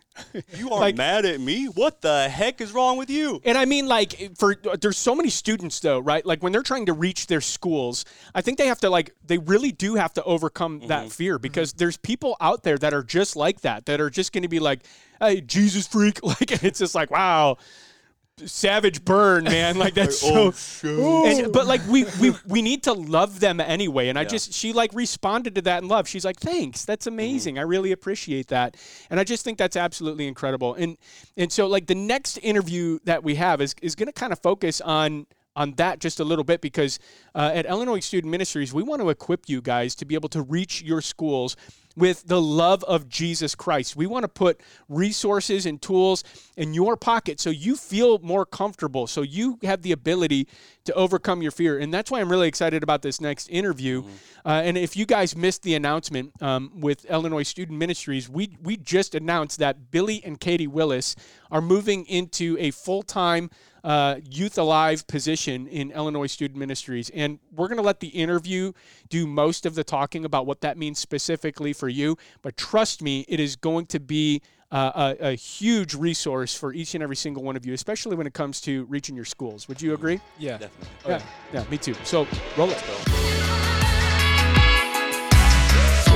[0.55, 1.67] You aren't Like- mad at me.
[1.67, 3.41] What the heck is wrong with you?
[3.45, 6.25] And I mean, like, for there's so many students though, right?
[6.25, 8.05] Like when they're trying to reach their schools,
[8.35, 11.09] I think they have to like they really do have to overcome that mm-hmm.
[11.09, 11.43] fear mm-hmm.
[11.43, 14.49] because there's people out there that are just like that, that are just going to
[14.49, 14.81] be like,
[15.19, 17.57] "Hey, Jesus freak!" Like it's just like, wow.
[18.39, 19.77] Savage burn, man.
[19.79, 20.53] Like that's so.
[20.85, 24.09] And, but like we we we need to love them anyway.
[24.09, 24.29] And I Yeah.
[24.29, 26.09] just she like responded to that in love.
[26.09, 27.59] She's like, "Thanks, that's amazing.
[27.59, 28.77] I really appreciate that."
[29.11, 30.75] And I just think that's absolutely incredible.
[30.75, 30.97] And
[31.37, 34.39] and so like the next interview that we have is is going to kind of
[34.41, 36.99] focus on on that just a little bit because
[37.35, 40.41] uh, at Illinois Student Ministries we want to equip you guys to be able to
[40.41, 41.57] reach your schools
[41.97, 43.97] with the love of Jesus Christ.
[43.97, 46.25] We want to put resources and tools
[46.57, 50.49] in your pocket so you feel more comfortable, so you have the ability
[50.85, 51.79] to overcome your fear.
[51.79, 54.05] And that's why I'm really excited about this next interview.
[54.45, 58.77] Uh, and if you guys missed the announcement um, with Illinois Student Ministries, we, we
[58.77, 61.15] just announced that Billy and Katy Willis
[61.51, 63.51] are moving into a full time
[63.85, 67.11] uh, Youth Alive position in Illinois Student Ministries.
[67.11, 68.73] And we're going to let the interview
[69.09, 72.17] do most of the talking about what that means specifically for you.
[72.43, 76.95] But trust me, it is going to be uh, a, a huge resource for each
[76.95, 79.69] and every single one of you, especially when it comes to reaching your schools.
[79.69, 80.21] Would you agree?
[80.39, 80.59] Yeah.
[80.59, 80.89] Definitely.
[81.07, 81.23] yeah.
[81.53, 81.95] Yeah, me too.
[82.05, 83.62] So roll it.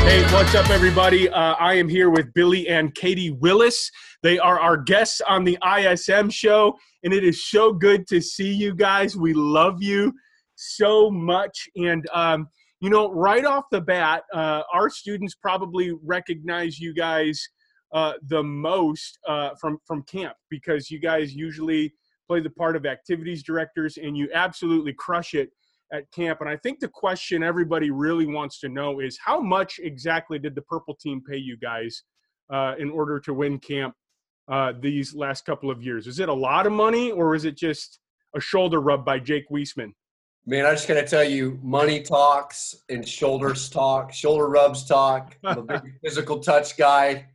[0.06, 1.28] Hey, what's up, everybody?
[1.28, 3.90] Uh, I am here with Billy and Katy Willis.
[4.22, 8.52] They are our guests on the ISM show, and it is so good to see
[8.52, 9.16] you guys.
[9.16, 10.12] We love you
[10.54, 11.68] so much.
[11.74, 12.46] And, um,
[12.80, 17.44] you know, right off the bat, uh, our students probably recognize you guys
[17.92, 21.92] uh, the most uh, from, from camp because you guys usually
[22.28, 25.50] play the part of activities directors and you absolutely crush it
[25.92, 26.40] at camp.
[26.40, 30.54] And I think the question everybody really wants to know is how much exactly did
[30.54, 32.02] the purple team pay you guys
[32.52, 33.94] uh, in order to win camp
[34.50, 36.06] uh, these last couple of years?
[36.06, 38.00] Is it a lot of money or is it just
[38.34, 39.92] a shoulder rub by Jake Weisman?
[40.48, 45.36] Man, I'm just gotta tell you, money talks and shoulders talk, shoulder rubs talk.
[45.42, 47.26] I'm a big physical touch guy,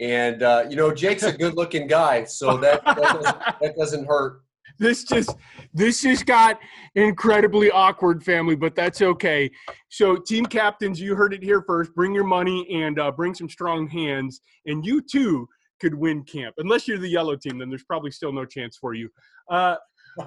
[0.00, 4.42] and uh, you know Jake's a good-looking guy, so that that doesn't, that doesn't hurt.
[4.78, 5.36] This just
[5.74, 6.58] this just got
[6.94, 9.50] incredibly awkward family but that's okay.
[9.88, 11.94] So team captains you heard it here first.
[11.94, 15.48] Bring your money and uh, bring some strong hands and you too
[15.80, 16.54] could win camp.
[16.58, 19.08] Unless you're the yellow team then there's probably still no chance for you.
[19.50, 19.76] Uh,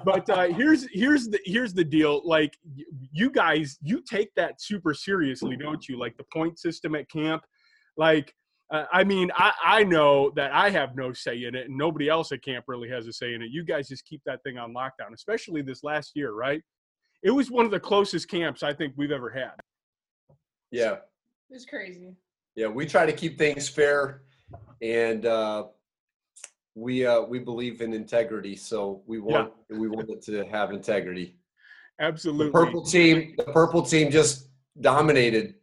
[0.04, 2.22] but uh, here's here's the here's the deal.
[2.24, 2.56] Like
[3.12, 5.98] you guys you take that super seriously don't you?
[5.98, 7.42] Like the point system at camp.
[7.96, 8.34] Like
[8.72, 12.08] uh, I mean, I, I know that I have no say in it, and nobody
[12.08, 13.50] else at camp really has a say in it.
[13.50, 16.62] You guys just keep that thing on lockdown, especially this last year, right?
[17.22, 19.52] It was one of the closest camps I think we've ever had.
[20.70, 20.96] Yeah,
[21.50, 22.16] It's crazy.
[22.56, 22.66] yeah.
[22.66, 24.22] We try to keep things fair,
[24.80, 25.64] and uh,
[26.74, 31.36] we uh, we believe in integrity, so we want we want it to have integrity.
[32.00, 32.46] Absolutely.
[32.46, 34.48] The purple team, the purple team just
[34.80, 35.56] dominated.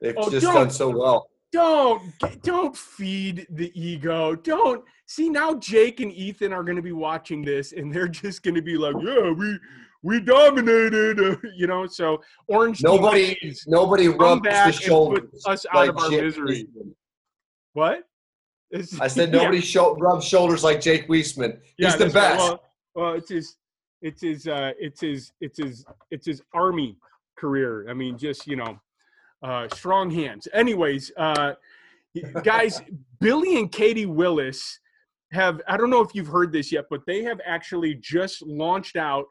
[0.00, 1.27] They've Oh, just done so well.
[1.52, 2.02] Don't
[2.42, 4.34] don't feed the ego.
[4.34, 5.54] Don't see now.
[5.54, 8.76] Jake and Ethan are going to be watching this, and they're just going to be
[8.76, 9.58] like, "Yeah, we
[10.02, 11.86] we dominated," you know.
[11.86, 12.82] So orange.
[12.82, 15.42] Nobody, nobody rubs the shoulders.
[15.46, 16.64] us out like of our Jake misery.
[16.64, 16.92] Weisman.
[17.72, 18.04] What?
[18.70, 19.42] It's- I said Yeah.
[19.44, 21.58] nobody sho- rubs shoulders like Jake Weisman.
[21.78, 22.36] He's the that's right.
[22.36, 22.38] best.
[22.40, 22.62] Well,
[22.94, 23.56] well, it's his,
[24.02, 26.96] it's his, uh, it's his, it's his, it's his army
[27.38, 27.88] career.
[27.88, 28.78] I mean, just you know,
[29.42, 30.48] uh, strong hands.
[30.52, 31.54] Anyways, uh,
[32.42, 32.80] guys,
[33.20, 34.80] Billy and Katy Willis
[35.32, 35.60] have.
[35.68, 39.26] I don't know if you've heard this yet, but they have actually just launched out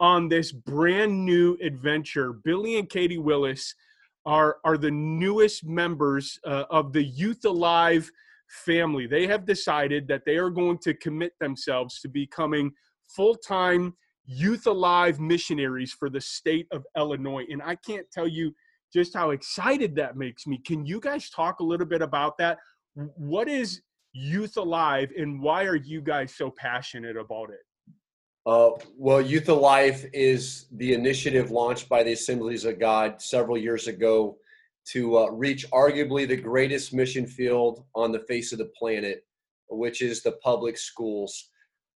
[0.00, 2.32] on this brand new adventure.
[2.32, 3.74] Billy and Katy Willis
[4.26, 8.10] are are the newest members uh, of the Youth Alive
[8.48, 9.06] family.
[9.06, 12.72] They have decided that they are going to commit themselves to becoming
[13.08, 13.94] full time
[14.26, 17.44] Youth Alive missionaries for the state of Illinois.
[17.50, 18.54] And I can't tell you
[18.92, 20.58] just how excited that makes me.
[20.58, 22.58] Can you guys talk a little bit about that?
[22.94, 23.80] What is
[24.12, 27.60] Youth Alive and why are you guys so passionate about it?
[28.44, 33.86] Uh, well, Youth Alive is the initiative launched by the Assemblies of God several years
[33.86, 34.36] ago
[34.88, 39.24] to uh, reach arguably the greatest mission field on the face of the planet,
[39.68, 41.50] which is the public schools.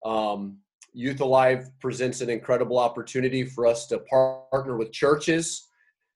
[0.06, 0.60] Um,
[0.94, 5.68] Youth Alive presents an incredible opportunity for us to partner with churches,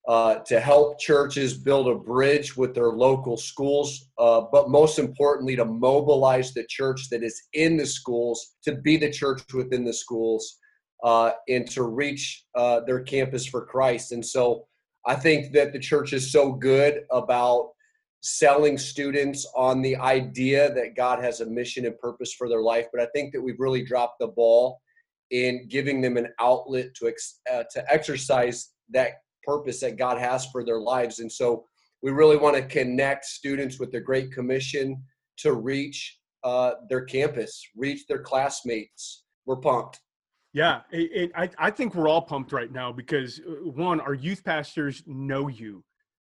[0.09, 5.55] uh, to help churches build a bridge with their local schools, uh, but most importantly,
[5.55, 9.93] to mobilize the church that is in the schools to be the church within the
[9.93, 10.57] schools
[11.03, 14.11] uh, and to reach uh, their campus for Christ.
[14.11, 14.65] And so
[15.05, 17.69] I think that the church is so good about
[18.21, 22.87] selling students on the idea that God has a mission and purpose for their life,
[22.91, 24.81] but I think that we've really dropped the ball
[25.29, 29.11] in giving them an outlet to ex- uh, to exercise that
[29.43, 31.19] purpose that God has for their lives.
[31.19, 31.65] And so
[32.01, 35.03] we really want to connect students with the Great Commission
[35.37, 39.99] to reach uh, their campus, reach their classmates, we're pumped.
[40.53, 44.13] Yeah, it, it, I, I think we're all pumped right now because uh, one, our
[44.13, 45.83] youth pastors know you.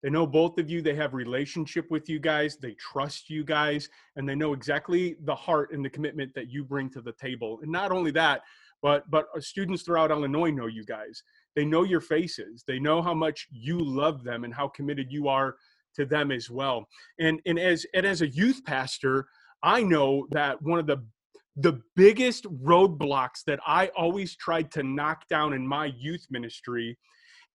[0.03, 0.81] They know both of you.
[0.81, 2.57] They have relationship with you guys.
[2.57, 6.63] They trust you guys, and they know exactly the heart and the commitment that you
[6.63, 7.59] bring to the table.
[7.63, 8.41] And not only that,
[8.81, 11.23] but but uh, students throughout Illinois know you guys.
[11.55, 12.63] They know your faces.
[12.67, 15.55] They know how much you love them and how committed you are
[15.95, 16.87] to them as well.
[17.19, 19.27] And and as and as a youth pastor,
[19.63, 21.05] I know that one of the
[21.57, 26.97] the biggest roadblocks that I always tried to knock down in my youth ministry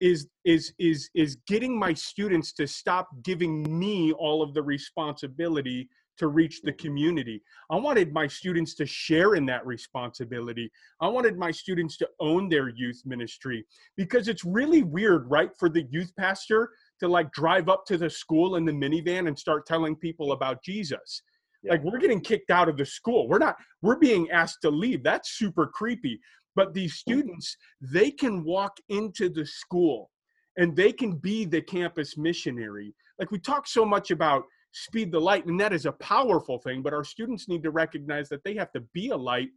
[0.00, 5.88] is is is is getting my students to stop giving me all of the responsibility
[6.20, 6.86] to reach the mm-hmm.
[6.86, 7.42] community.
[7.70, 10.70] I wanted my students to share in that responsibility.
[11.00, 15.68] I wanted my students to own their youth ministry because it's really weird, right, for
[15.68, 19.66] the youth pastor to like drive up to the school in the minivan and start
[19.66, 21.22] telling people about Jesus.
[21.62, 21.72] Yeah.
[21.72, 23.26] Like we're getting kicked out of the school.
[23.28, 25.02] We're not we're being asked to leave.
[25.02, 26.20] That's super creepy.
[26.54, 27.20] But these mm-hmm.
[27.20, 30.10] students, they can walk into the school
[30.58, 32.94] and they can be the campus missionary.
[33.18, 36.82] Like we talk so much about speed the light, and that is a powerful thing,
[36.82, 39.50] but our students need to recognize that they have to be a light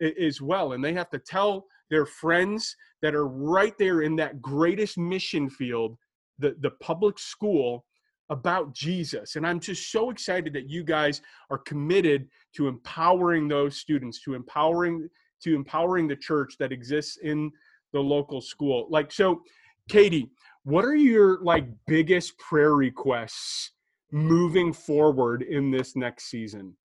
[0.00, 0.72] as well.
[0.72, 5.48] And they have to tell their friends that are right there in that greatest mission
[5.48, 5.96] field,
[6.38, 7.84] the, the public school,
[8.30, 9.36] about Jesus.
[9.36, 14.34] And I'm just so excited that you guys are committed to empowering those students, to
[14.34, 15.08] empowering
[15.40, 17.50] to empowering the church that exists in
[17.92, 18.88] the local school.
[18.90, 19.40] Like so,
[19.88, 20.30] Katy,
[20.64, 23.70] what are your like biggest prayer requests
[24.10, 26.76] moving forward in this next season?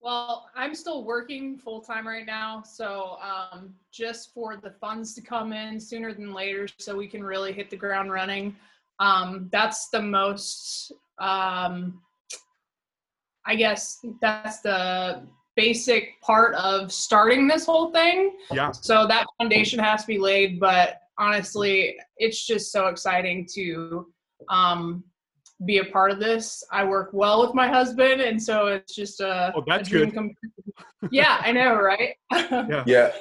[0.00, 5.22] Well, I'm still working full time right now, so um, just for the funds to
[5.22, 8.54] come in sooner than later, so we can really hit the ground running.
[9.00, 12.02] Um, that's the most, um,
[13.46, 15.22] I guess, that's the
[15.56, 18.36] basic part of starting this whole thing.
[18.52, 18.72] Yeah.
[18.72, 24.06] So that foundation has to be laid, but honestly, it's just so exciting to
[24.50, 25.02] um,
[25.64, 26.64] be a part of this.
[26.70, 30.04] I work well with my husband, and so it's just a, oh, that's a dream
[30.06, 30.14] good.
[30.14, 30.30] come
[31.10, 32.14] Yeah, I know, right?
[32.32, 32.84] yeah.
[32.86, 33.12] Yeah.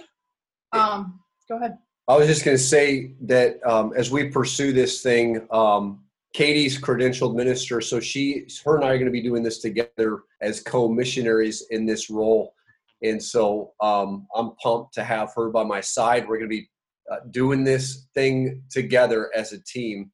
[0.71, 1.77] Um, go ahead.
[2.07, 6.79] I was just going to say that um, as we pursue this thing, um, Katy's
[6.79, 10.59] credentialed minister, so she, her and I are going to be doing this together as
[10.59, 12.55] co-missionaries in this role,
[13.03, 16.27] and so um, I'm pumped to have her by my side.
[16.27, 16.69] We're going to be
[17.11, 20.11] uh, doing this thing together as a team.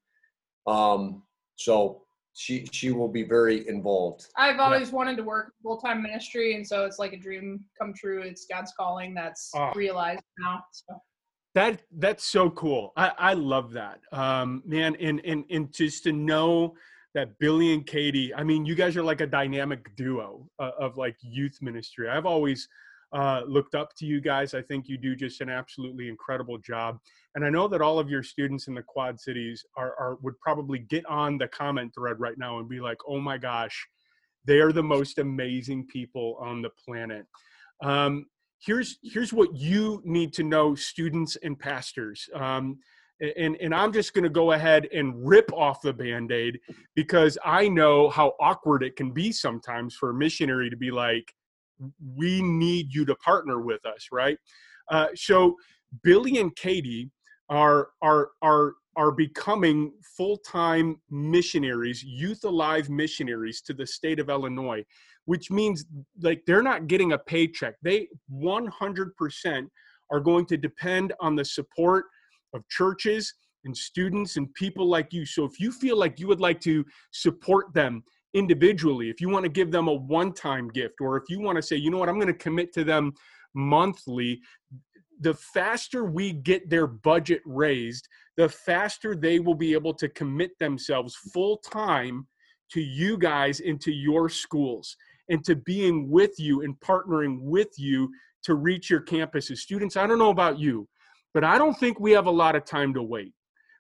[0.68, 1.24] Um,
[1.56, 2.04] so
[2.40, 4.28] she she will be very involved.
[4.38, 4.96] I've always yeah.
[4.96, 8.22] wanted to work full time ministry, and so it's like a dream come true.
[8.22, 9.74] It's God's calling that's oh.
[9.76, 10.64] realized now.
[10.72, 11.02] So
[11.56, 12.94] that that's so cool.
[12.96, 14.96] I, I love that, um, man.
[15.02, 16.76] And and and just to know
[17.14, 18.34] that Billy and Katy.
[18.34, 22.08] I mean, you guys are like a dynamic duo uh, of like youth ministry.
[22.08, 22.70] I've always
[23.14, 24.54] uh, looked up to you guys.
[24.54, 26.98] I think you do just an absolutely incredible job.
[27.36, 30.40] And I know that all of your students in the Quad Cities are, are would
[30.40, 33.88] probably get on the comment thread right now and be like, "Oh my gosh,
[34.46, 37.26] they are the most amazing people on the planet."
[37.82, 38.26] Um,
[38.60, 42.78] here's here's what you need to know students and pastors um,
[43.38, 46.60] and and i'm just going to go ahead and rip off the band-aid
[46.96, 51.34] because i know how awkward it can be sometimes for a missionary to be like
[52.16, 54.38] we need you to partner with us right
[54.92, 55.56] uh, so
[56.04, 57.10] billy and katy
[57.50, 64.84] are are are are becoming full-time missionaries youth alive missionaries to the state of illinois
[65.30, 65.86] which means
[66.24, 67.76] like they're not getting a paycheck.
[67.84, 69.68] They 100%
[70.12, 72.06] are going to depend on the support
[72.56, 73.32] of churches
[73.64, 75.28] and students and people like you.
[75.28, 79.44] So if you feel like you would like to support them individually, if you want
[79.44, 81.98] to give them a one time gift, or if you want to say, you know
[81.98, 83.14] what, I'm going to commit to them
[83.54, 84.42] monthly,
[85.22, 90.52] the faster we get their budget raised, the faster they will be able to commit
[90.60, 92.28] themselves full time
[92.72, 94.96] to you guys into your schools
[95.30, 98.10] and to being with you and partnering with you
[98.44, 99.58] to reach your campuses.
[99.58, 100.88] Students, I don't know about you,
[101.34, 103.34] but I don't think we have a lot of time to wait.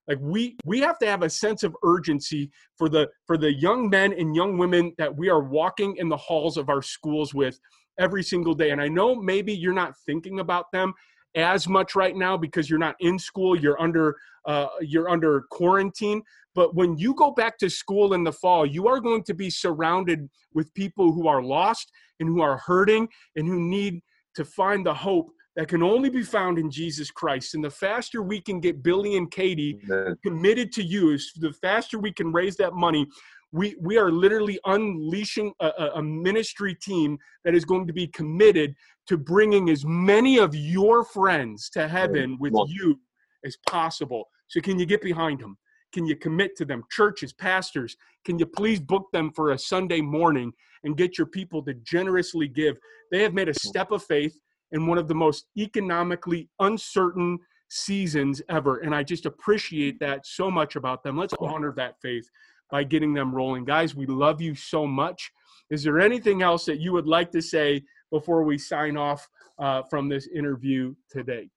[0.10, 3.89] Like we we have to have a sense of urgency for the for the young
[3.89, 7.60] men and young women that we are walking in the halls of our schools with
[8.00, 8.72] every single day.
[8.72, 10.93] And I know maybe you're not thinking about them
[11.36, 16.24] as much right now because you're not in school, you're under uh, you're under quarantine.
[16.55, 19.51] But when you go back to school in the fall, you are going to be
[19.51, 24.01] surrounded with people who are lost and who are hurting and who need
[24.36, 25.30] to find the hope
[25.60, 27.53] that can only be found in Jesus Christ.
[27.53, 29.78] And the faster we can get Billy and Katy
[30.24, 33.05] committed to you, is the faster we can raise that money.
[33.51, 38.07] We, we are literally unleashing a, a- a ministry team that is going to be
[38.07, 38.74] committed
[39.07, 42.97] to bringing as many of your friends to heaven with you
[43.43, 44.30] as possible.
[44.47, 45.57] So, can you get behind them?
[45.91, 46.84] Can you commit to them?
[46.89, 50.53] Churches, pastors, can you please book them for a Sunday morning
[50.86, 52.78] and get your people to generously give?
[53.12, 54.39] They have made a step of faith
[54.72, 57.39] in one of the most economically uncertain
[57.70, 58.80] seasons ever.
[58.80, 61.17] And I just appreciate that so much about them.
[61.17, 62.30] Let's honor that faith
[62.72, 63.65] by getting them rolling.
[63.65, 65.32] Guys, we love you so much.
[65.70, 69.28] Is there anything else that you would like to say before we sign off
[69.59, 71.49] uh, from this interview today?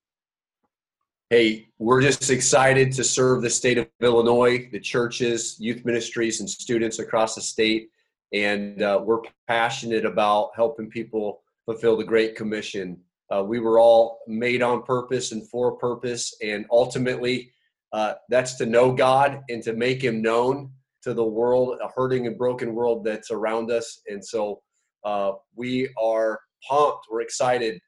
[1.30, 6.50] Hey, we're just excited to serve the state of Illinois, the churches, youth ministries, and
[6.50, 7.88] students across the state.
[8.34, 12.98] And uh, we're passionate about helping people fulfill the Great Commission.
[13.30, 16.34] Uh, we were all made on purpose and for purpose.
[16.42, 17.52] And ultimately,
[17.92, 20.70] uh, that's to know God and to make Him known
[21.02, 24.02] to the world, a hurting and broken world that's around us.
[24.08, 24.62] And so
[25.04, 27.06] uh, we are pumped.
[27.10, 27.80] We're excited.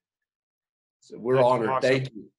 [1.00, 1.68] So we're That's honored.
[1.68, 1.90] awesome.
[1.90, 2.30] Thank you.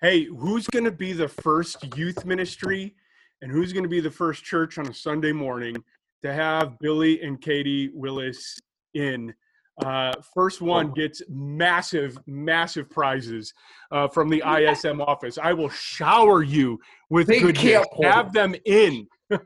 [0.00, 2.94] Hey, who's going to be the first youth ministry
[3.40, 5.76] and who's going to be the first church on a Sunday morning
[6.22, 8.58] to have Billy and Katy Willis
[8.92, 9.34] in?
[9.82, 13.52] Uh, first one gets massive, massive prizes
[13.90, 15.36] uh, from the ISM office.
[15.42, 16.78] I will shower you
[17.10, 17.62] with Big goodness.
[17.62, 18.12] camp point.
[18.12, 19.06] Have them in.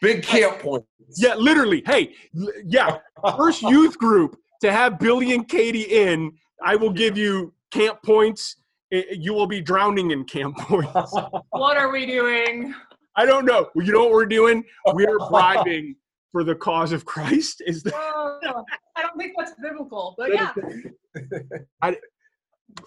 [0.00, 0.84] Big camp point.
[1.16, 1.82] Yeah, literally.
[1.84, 2.98] Hey, l- yeah,
[3.36, 6.32] first youth group to have Billy and Katy in.
[6.64, 8.56] I will give you camp points.
[8.92, 10.92] I- You will be drowning in camp points.
[11.50, 12.74] What are we doing?
[13.16, 13.68] I don't know.
[13.74, 14.64] You know what we're doing?
[14.94, 15.96] We're bribing
[16.32, 17.62] for the cause of Christ.
[17.66, 17.94] Is that?
[17.96, 18.64] Oh,
[18.96, 20.52] I don't think that's biblical, but yeah.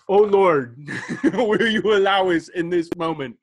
[0.08, 0.78] Oh Lord,
[1.34, 3.36] will you allow us in this moment?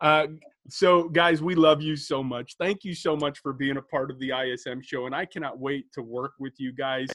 [0.00, 0.28] Uh,
[0.70, 2.56] so, guys, we love you so much.
[2.58, 5.58] Thank you so much for being a part of the ISM show, and I cannot
[5.58, 7.08] wait to work with you guys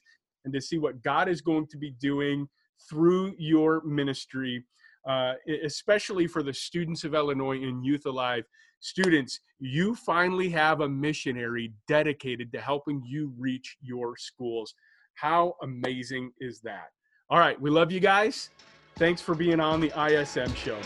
[0.45, 2.47] and to see what God is going to be doing
[2.89, 4.63] through your ministry,
[5.07, 8.43] uh, especially for the students of Illinois and Youth Alive.
[8.80, 14.73] Students, you finally have a missionary dedicated to helping you reach your schools.
[15.15, 16.89] How amazing is that?
[17.30, 18.49] All right, we love you guys.
[18.95, 20.80] Thanks for being on the ISM show.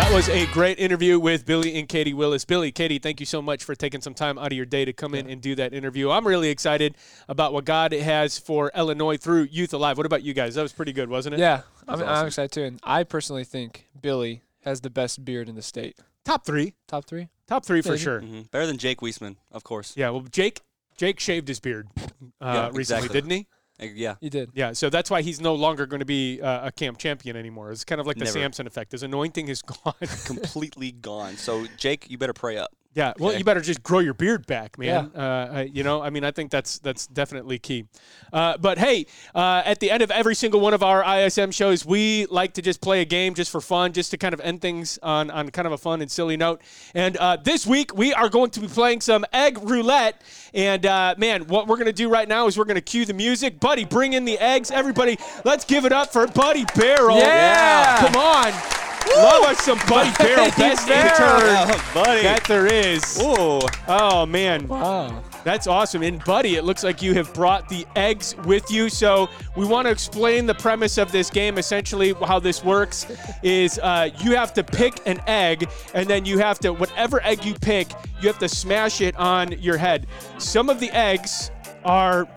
[0.00, 2.46] That was a great interview with Billy and Katy Willis.
[2.46, 4.94] Billy, Katy, thank you so much for taking some time out of your day to
[4.94, 6.10] come in and do that interview.
[6.10, 6.96] I'm really excited
[7.28, 9.98] about what God has for Illinois through Youth Alive.
[9.98, 10.54] What about you guys?
[10.54, 11.40] That was pretty good, wasn't it?
[11.40, 12.62] Yeah, I'm, That's I'm excited too.
[12.62, 15.98] And I personally think Billy has the best beard in the state.
[16.24, 16.74] Top three.
[16.88, 17.28] Top three?
[17.46, 18.00] Top three for Maybe.
[18.00, 18.20] sure.
[18.20, 19.92] hmm Better than Jake Weisman, of course.
[19.96, 20.62] Yeah, well, Jake
[20.96, 22.08] Jake shaved his beard uh,
[22.40, 23.08] Yeah, recently, exactly.
[23.08, 23.46] didn't he?
[23.80, 24.16] Yeah.
[24.20, 24.50] You did.
[24.54, 27.72] Yeah, so that's why he's no longer going to be uh, a camp champion anymore.
[27.72, 28.38] It's kind of like the Never.
[28.38, 28.92] Samson effect.
[28.92, 29.94] His anointing is gone.
[30.24, 31.36] Completely gone.
[31.36, 32.72] So Jake, you better pray up.
[32.92, 33.38] Yeah, well, Okay.
[33.38, 35.12] you better just grow your beard back, man.
[35.14, 37.86] Uh, you know, I mean, I think that's that's definitely key.
[38.32, 41.86] Uh, but hey, uh, at the end of every single one of our ISM shows,
[41.86, 44.60] we like to just play a game just for fun, just to kind of end
[44.60, 46.62] things on on kind of a fun and silly note.
[46.92, 50.20] And uh, this week we are going to be playing some egg roulette.
[50.52, 53.60] And uh, man, what we're gonna do right now is we're gonna cue the music.
[53.60, 54.72] Buddy, bring in the eggs.
[54.72, 57.18] Everybody, let's give it up for Buddy Barrel.
[57.18, 57.98] Yeah!
[58.00, 58.89] come on.
[59.16, 60.50] Love us some Buddy Barrel.
[60.58, 62.22] Best intern buddy.
[62.22, 63.18] that there is.
[63.18, 63.60] Whoa.
[63.88, 65.22] Oh man, Wow.
[65.44, 66.02] that's awesome.
[66.02, 68.88] And buddy, it looks like you have brought the eggs with you.
[68.88, 71.58] So we want to explain the premise of this game.
[71.58, 73.06] Essentially, how this works
[73.42, 77.44] is uh, you have to pick an egg, and then you have to whatever egg
[77.44, 77.88] you pick,
[78.20, 80.06] you have to smash it on your head.
[80.38, 81.50] Some of the eggs
[81.84, 82.28] are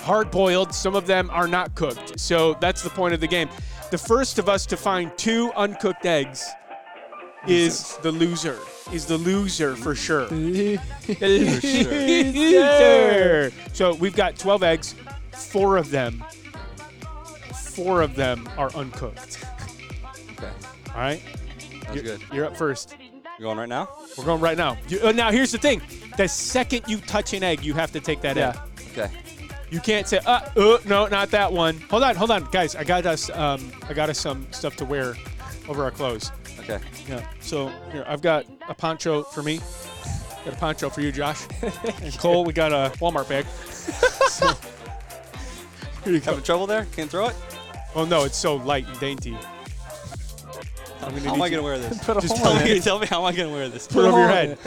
[0.00, 2.18] hard boiled, some of them are not cooked.
[2.18, 3.48] So that's the point of the game.
[3.90, 6.48] The first of us to find two uncooked eggs
[7.46, 8.58] is the loser.
[8.92, 10.26] Is the loser for sure.
[12.30, 13.52] Loser.
[13.72, 14.94] So we've got 12 eggs.
[15.32, 16.24] Four of them,
[17.54, 19.44] four of them are uncooked.
[20.32, 20.50] Okay.
[20.88, 21.22] All right,
[21.84, 22.20] Sounds you're, good.
[22.32, 22.96] you're up first.
[23.38, 23.88] You going right now?
[24.18, 24.76] We're going right now.
[24.88, 25.80] You, uh, now here's the thing:
[26.16, 28.56] the second you touch an egg, you have to take that egg.
[28.92, 29.10] Okay.
[29.70, 31.78] You can't say, uh, uh, no, not that one.
[31.90, 32.74] Hold on, hold on, guys.
[32.74, 35.14] I got us, um, I got us some stuff to wear
[35.68, 36.32] over our clothes.
[36.58, 36.80] Okay.
[37.08, 37.24] Yeah.
[37.40, 39.60] So here, I've got a poncho for me.
[40.44, 41.46] Got a poncho for you, Josh.
[42.02, 43.46] and Cole, we got a Walmart bag.
[43.46, 44.48] so,
[46.04, 46.26] here you go.
[46.32, 46.86] Having trouble there?
[46.96, 47.36] Can't throw it?
[47.94, 49.36] Oh no, it's so light and dainty.
[51.02, 51.98] I'm gonna How am I gonna wear this?
[52.04, 52.82] Put a Just hole tell in me- it.
[52.82, 53.86] Tell me how am I gonna wear this?
[53.86, 54.58] Put it over your head.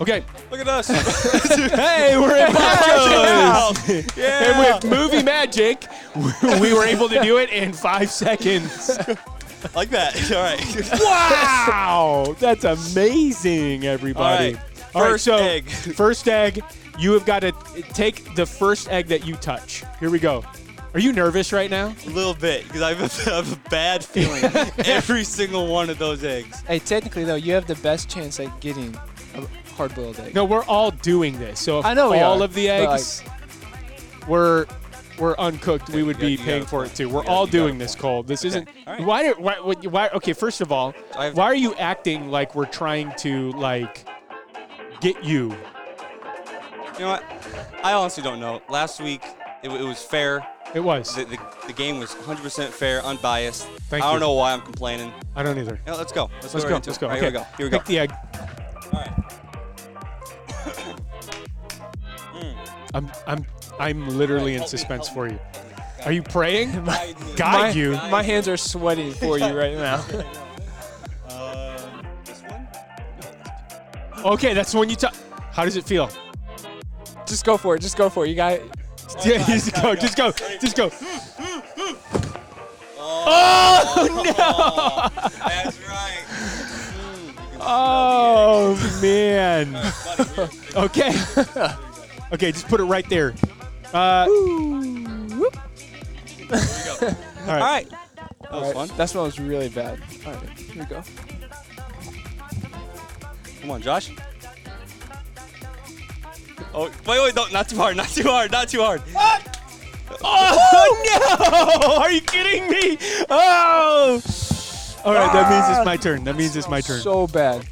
[0.00, 0.22] Okay.
[0.50, 0.88] Look at us.
[1.74, 4.18] hey, we're in Ponchos.
[4.18, 5.86] And with movie magic,
[6.60, 8.90] we were able to do it in five seconds.
[9.74, 10.14] like that.
[10.30, 11.00] All right.
[11.00, 14.54] Wow, that's amazing, everybody.
[14.54, 14.94] All right.
[14.94, 15.68] All right, First so egg.
[15.70, 16.60] first egg,
[16.98, 17.52] you have got to
[17.92, 19.82] take the first egg that you touch.
[19.98, 20.44] Here we go.
[20.96, 21.94] Are you nervous right now?
[22.06, 24.42] A little bit, because I have have a bad feeling
[24.86, 26.62] every single one of those eggs.
[26.62, 28.96] Hey, technically though, you have the best chance at getting
[29.34, 29.42] a
[29.74, 30.34] hard-boiled egg.
[30.34, 31.60] No, we're all doing this.
[31.60, 33.22] So if I know we all are, of the but, like- eggs
[34.26, 34.66] were
[35.18, 37.10] were uncooked, we would you be paying for it too.
[37.10, 38.00] We're gotta- all doing this, point.
[38.00, 38.22] Cole.
[38.22, 38.66] This isn't.
[38.86, 39.04] all right.
[39.04, 39.74] Why, do- why, why?
[39.74, 40.08] Why?
[40.14, 44.06] Okay, first of all, I have- why are you acting like we're trying to like
[45.02, 45.54] get you?
[46.94, 47.24] You know what?
[47.84, 48.62] I honestly don't know.
[48.70, 49.20] Last week,
[49.62, 50.46] it, it was fair.
[50.74, 51.14] It was.
[51.14, 53.66] The, the, the game was 100% fair, unbiased.
[53.88, 54.20] Thank I don't you.
[54.20, 55.12] know why I'm complaining.
[55.34, 55.80] I don't either.
[55.86, 56.30] Yeah, let's go.
[56.42, 56.70] Let's, Let's go.
[56.70, 56.74] go.
[56.74, 57.06] right into Let's go.
[57.08, 57.30] All right, Okay.
[57.30, 57.46] Here we go.
[57.56, 57.78] Here we go.
[57.78, 58.12] Pick the egg.
[58.92, 59.12] All right.
[62.94, 63.46] I'm I'm
[63.78, 65.38] I'm literally in Help me, suspense for you.
[66.04, 66.72] Are you praying?
[66.84, 67.26] Guide me.
[67.36, 67.92] Guide my, you.
[68.10, 70.04] My hands are sweating for you right now.
[71.28, 71.76] Uh,
[72.24, 72.68] this one?
[74.24, 75.14] Okay, that's the one you touch.
[75.52, 76.08] How does it feel?
[77.26, 77.80] just go for it.
[77.80, 78.30] Just go for it.
[78.30, 78.60] You got.
[79.24, 80.90] Yeah, just go, just go, just go.
[82.98, 85.28] Oh, no!
[85.46, 86.24] That's right.
[86.28, 89.72] Mm, Oh man.
[89.72, 90.46] smell the egg.
[90.76, 91.12] Buddy, Okay.
[92.32, 93.34] Okay, just put it right there.
[93.94, 95.48] Uh, here we go.
[97.00, 97.60] all All right.
[97.60, 97.88] right.
[98.16, 98.88] That was All fun.
[98.88, 100.00] right, that smells really bad.
[100.26, 101.02] All right, here we go.
[103.60, 104.10] Come on, Josh.
[106.74, 109.02] Oh, wait, wait, no, not too hard, not too hard, not too hard.
[110.22, 111.96] Oh no!
[112.02, 112.98] Are you kidding me?
[113.28, 114.20] Oh!
[115.04, 116.24] All right, that means it's my turn.
[116.24, 117.00] That means it's my turn.
[117.00, 117.66] So bad.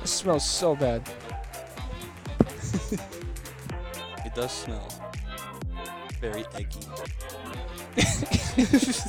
[0.00, 1.02] It smells so bad.
[4.24, 4.88] It does smell
[6.22, 6.80] very eggy.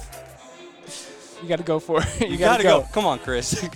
[1.42, 2.22] You got to go for it.
[2.22, 2.90] You, You gotta, gotta go.
[2.94, 3.68] Come on, Chris.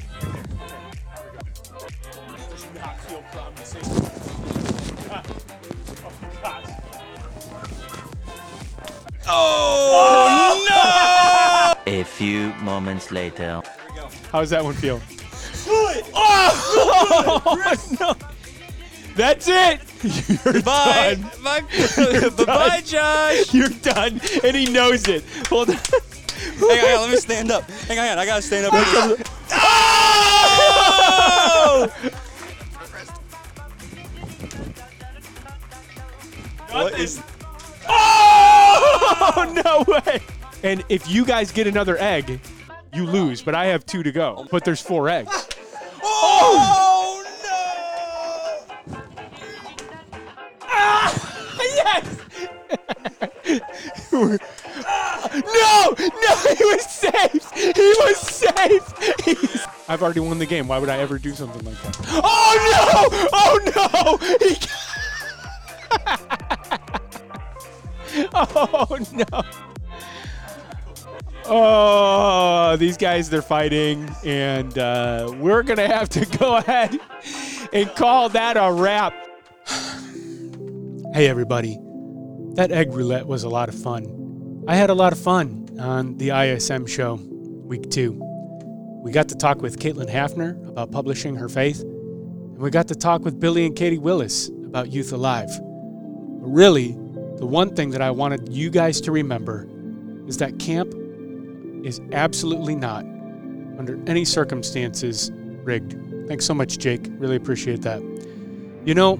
[9.27, 10.65] Oh,
[11.85, 11.91] no!
[11.91, 13.61] A few moments later.
[14.31, 15.01] How does that one feel?
[16.13, 18.15] Oh, no!
[19.15, 19.81] That's it.
[20.03, 20.61] You're!
[20.63, 21.15] Bye.
[21.15, 21.31] done.
[21.43, 21.61] Bye.
[22.37, 23.53] Bye-bye, Josh.
[23.53, 25.23] You're done, and he knows it.
[25.49, 25.75] Hold on.
[25.75, 27.69] Hang on, hang on, let me stand up.
[27.69, 29.26] Hang on, hang on, I gotta stand up.
[36.83, 37.21] What is?
[37.87, 40.19] Oh no way!
[40.63, 42.39] And if you guys get another egg,
[42.93, 43.41] you lose.
[43.41, 44.45] But I have two to go.
[44.51, 45.47] But there's four eggs.
[46.03, 48.97] Oh no!
[50.63, 52.17] Ah, yes!
[54.11, 54.37] no!
[55.33, 56.35] No!
[56.55, 57.51] He was safe!
[57.53, 58.93] He was safe!
[59.25, 60.67] He's- I've already won the game.
[60.67, 61.97] Why would I ever do something like that?
[62.23, 63.29] Oh no!
[63.33, 64.17] Oh no!
[64.45, 64.55] He...
[68.33, 69.43] oh no!
[71.49, 76.99] Oh, these guys, they're fighting, and uh, we're going to have to go ahead
[77.71, 79.13] and call that a wrap.
[81.13, 81.77] Hey, everybody.
[82.55, 84.65] That egg roulette was a lot of fun.
[84.67, 88.19] I had a lot of fun on the ISM show, week two.
[89.03, 92.95] We got to talk with Kaitlyn Haffener about publishing her faith, and we got to
[92.95, 95.49] talk with Billy and Katy Willis about Youth Alive.
[95.61, 96.97] Really,
[97.37, 99.67] the one thing that I wanted you guys to remember
[100.27, 100.93] is that camp
[101.83, 103.05] is absolutely not,
[103.77, 105.31] under any circumstances,
[105.63, 105.95] rigged.
[106.27, 107.07] Thanks so much, Jake.
[107.11, 108.01] Really appreciate that.
[108.85, 109.13] You know,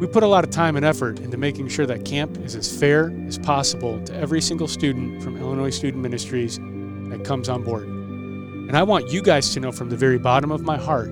[0.00, 2.76] we put a lot of time and effort into making sure that camp is as
[2.76, 7.84] fair as possible to every single student from Illinois Student Ministries that comes on board.
[7.84, 11.10] And I want you guys to know from the very bottom of my heart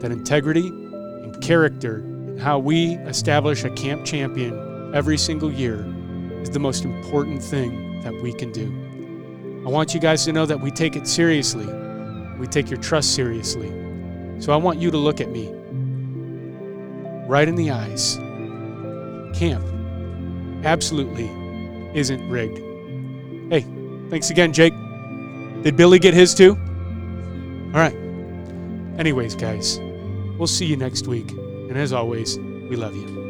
[0.00, 5.84] that integrity and character and how we establish a camp champion every single year
[6.46, 8.66] is the most important thing that we can do.
[9.66, 11.66] I want you guys to know that we take it seriously.
[12.38, 13.68] We take your trust seriously.
[14.38, 15.50] So I want you to look at me
[17.26, 18.14] right in the eyes.
[19.36, 19.64] Camp
[20.64, 21.28] absolutely
[21.98, 22.58] isn't rigged.
[23.52, 23.66] Hey,
[24.08, 24.74] thanks again, Jake.
[25.64, 26.52] Did Billy get his too?
[27.74, 27.96] All right.
[29.00, 29.80] Anyways, guys,
[30.38, 31.28] we'll see you next week.
[31.32, 33.25] And as always, we love you.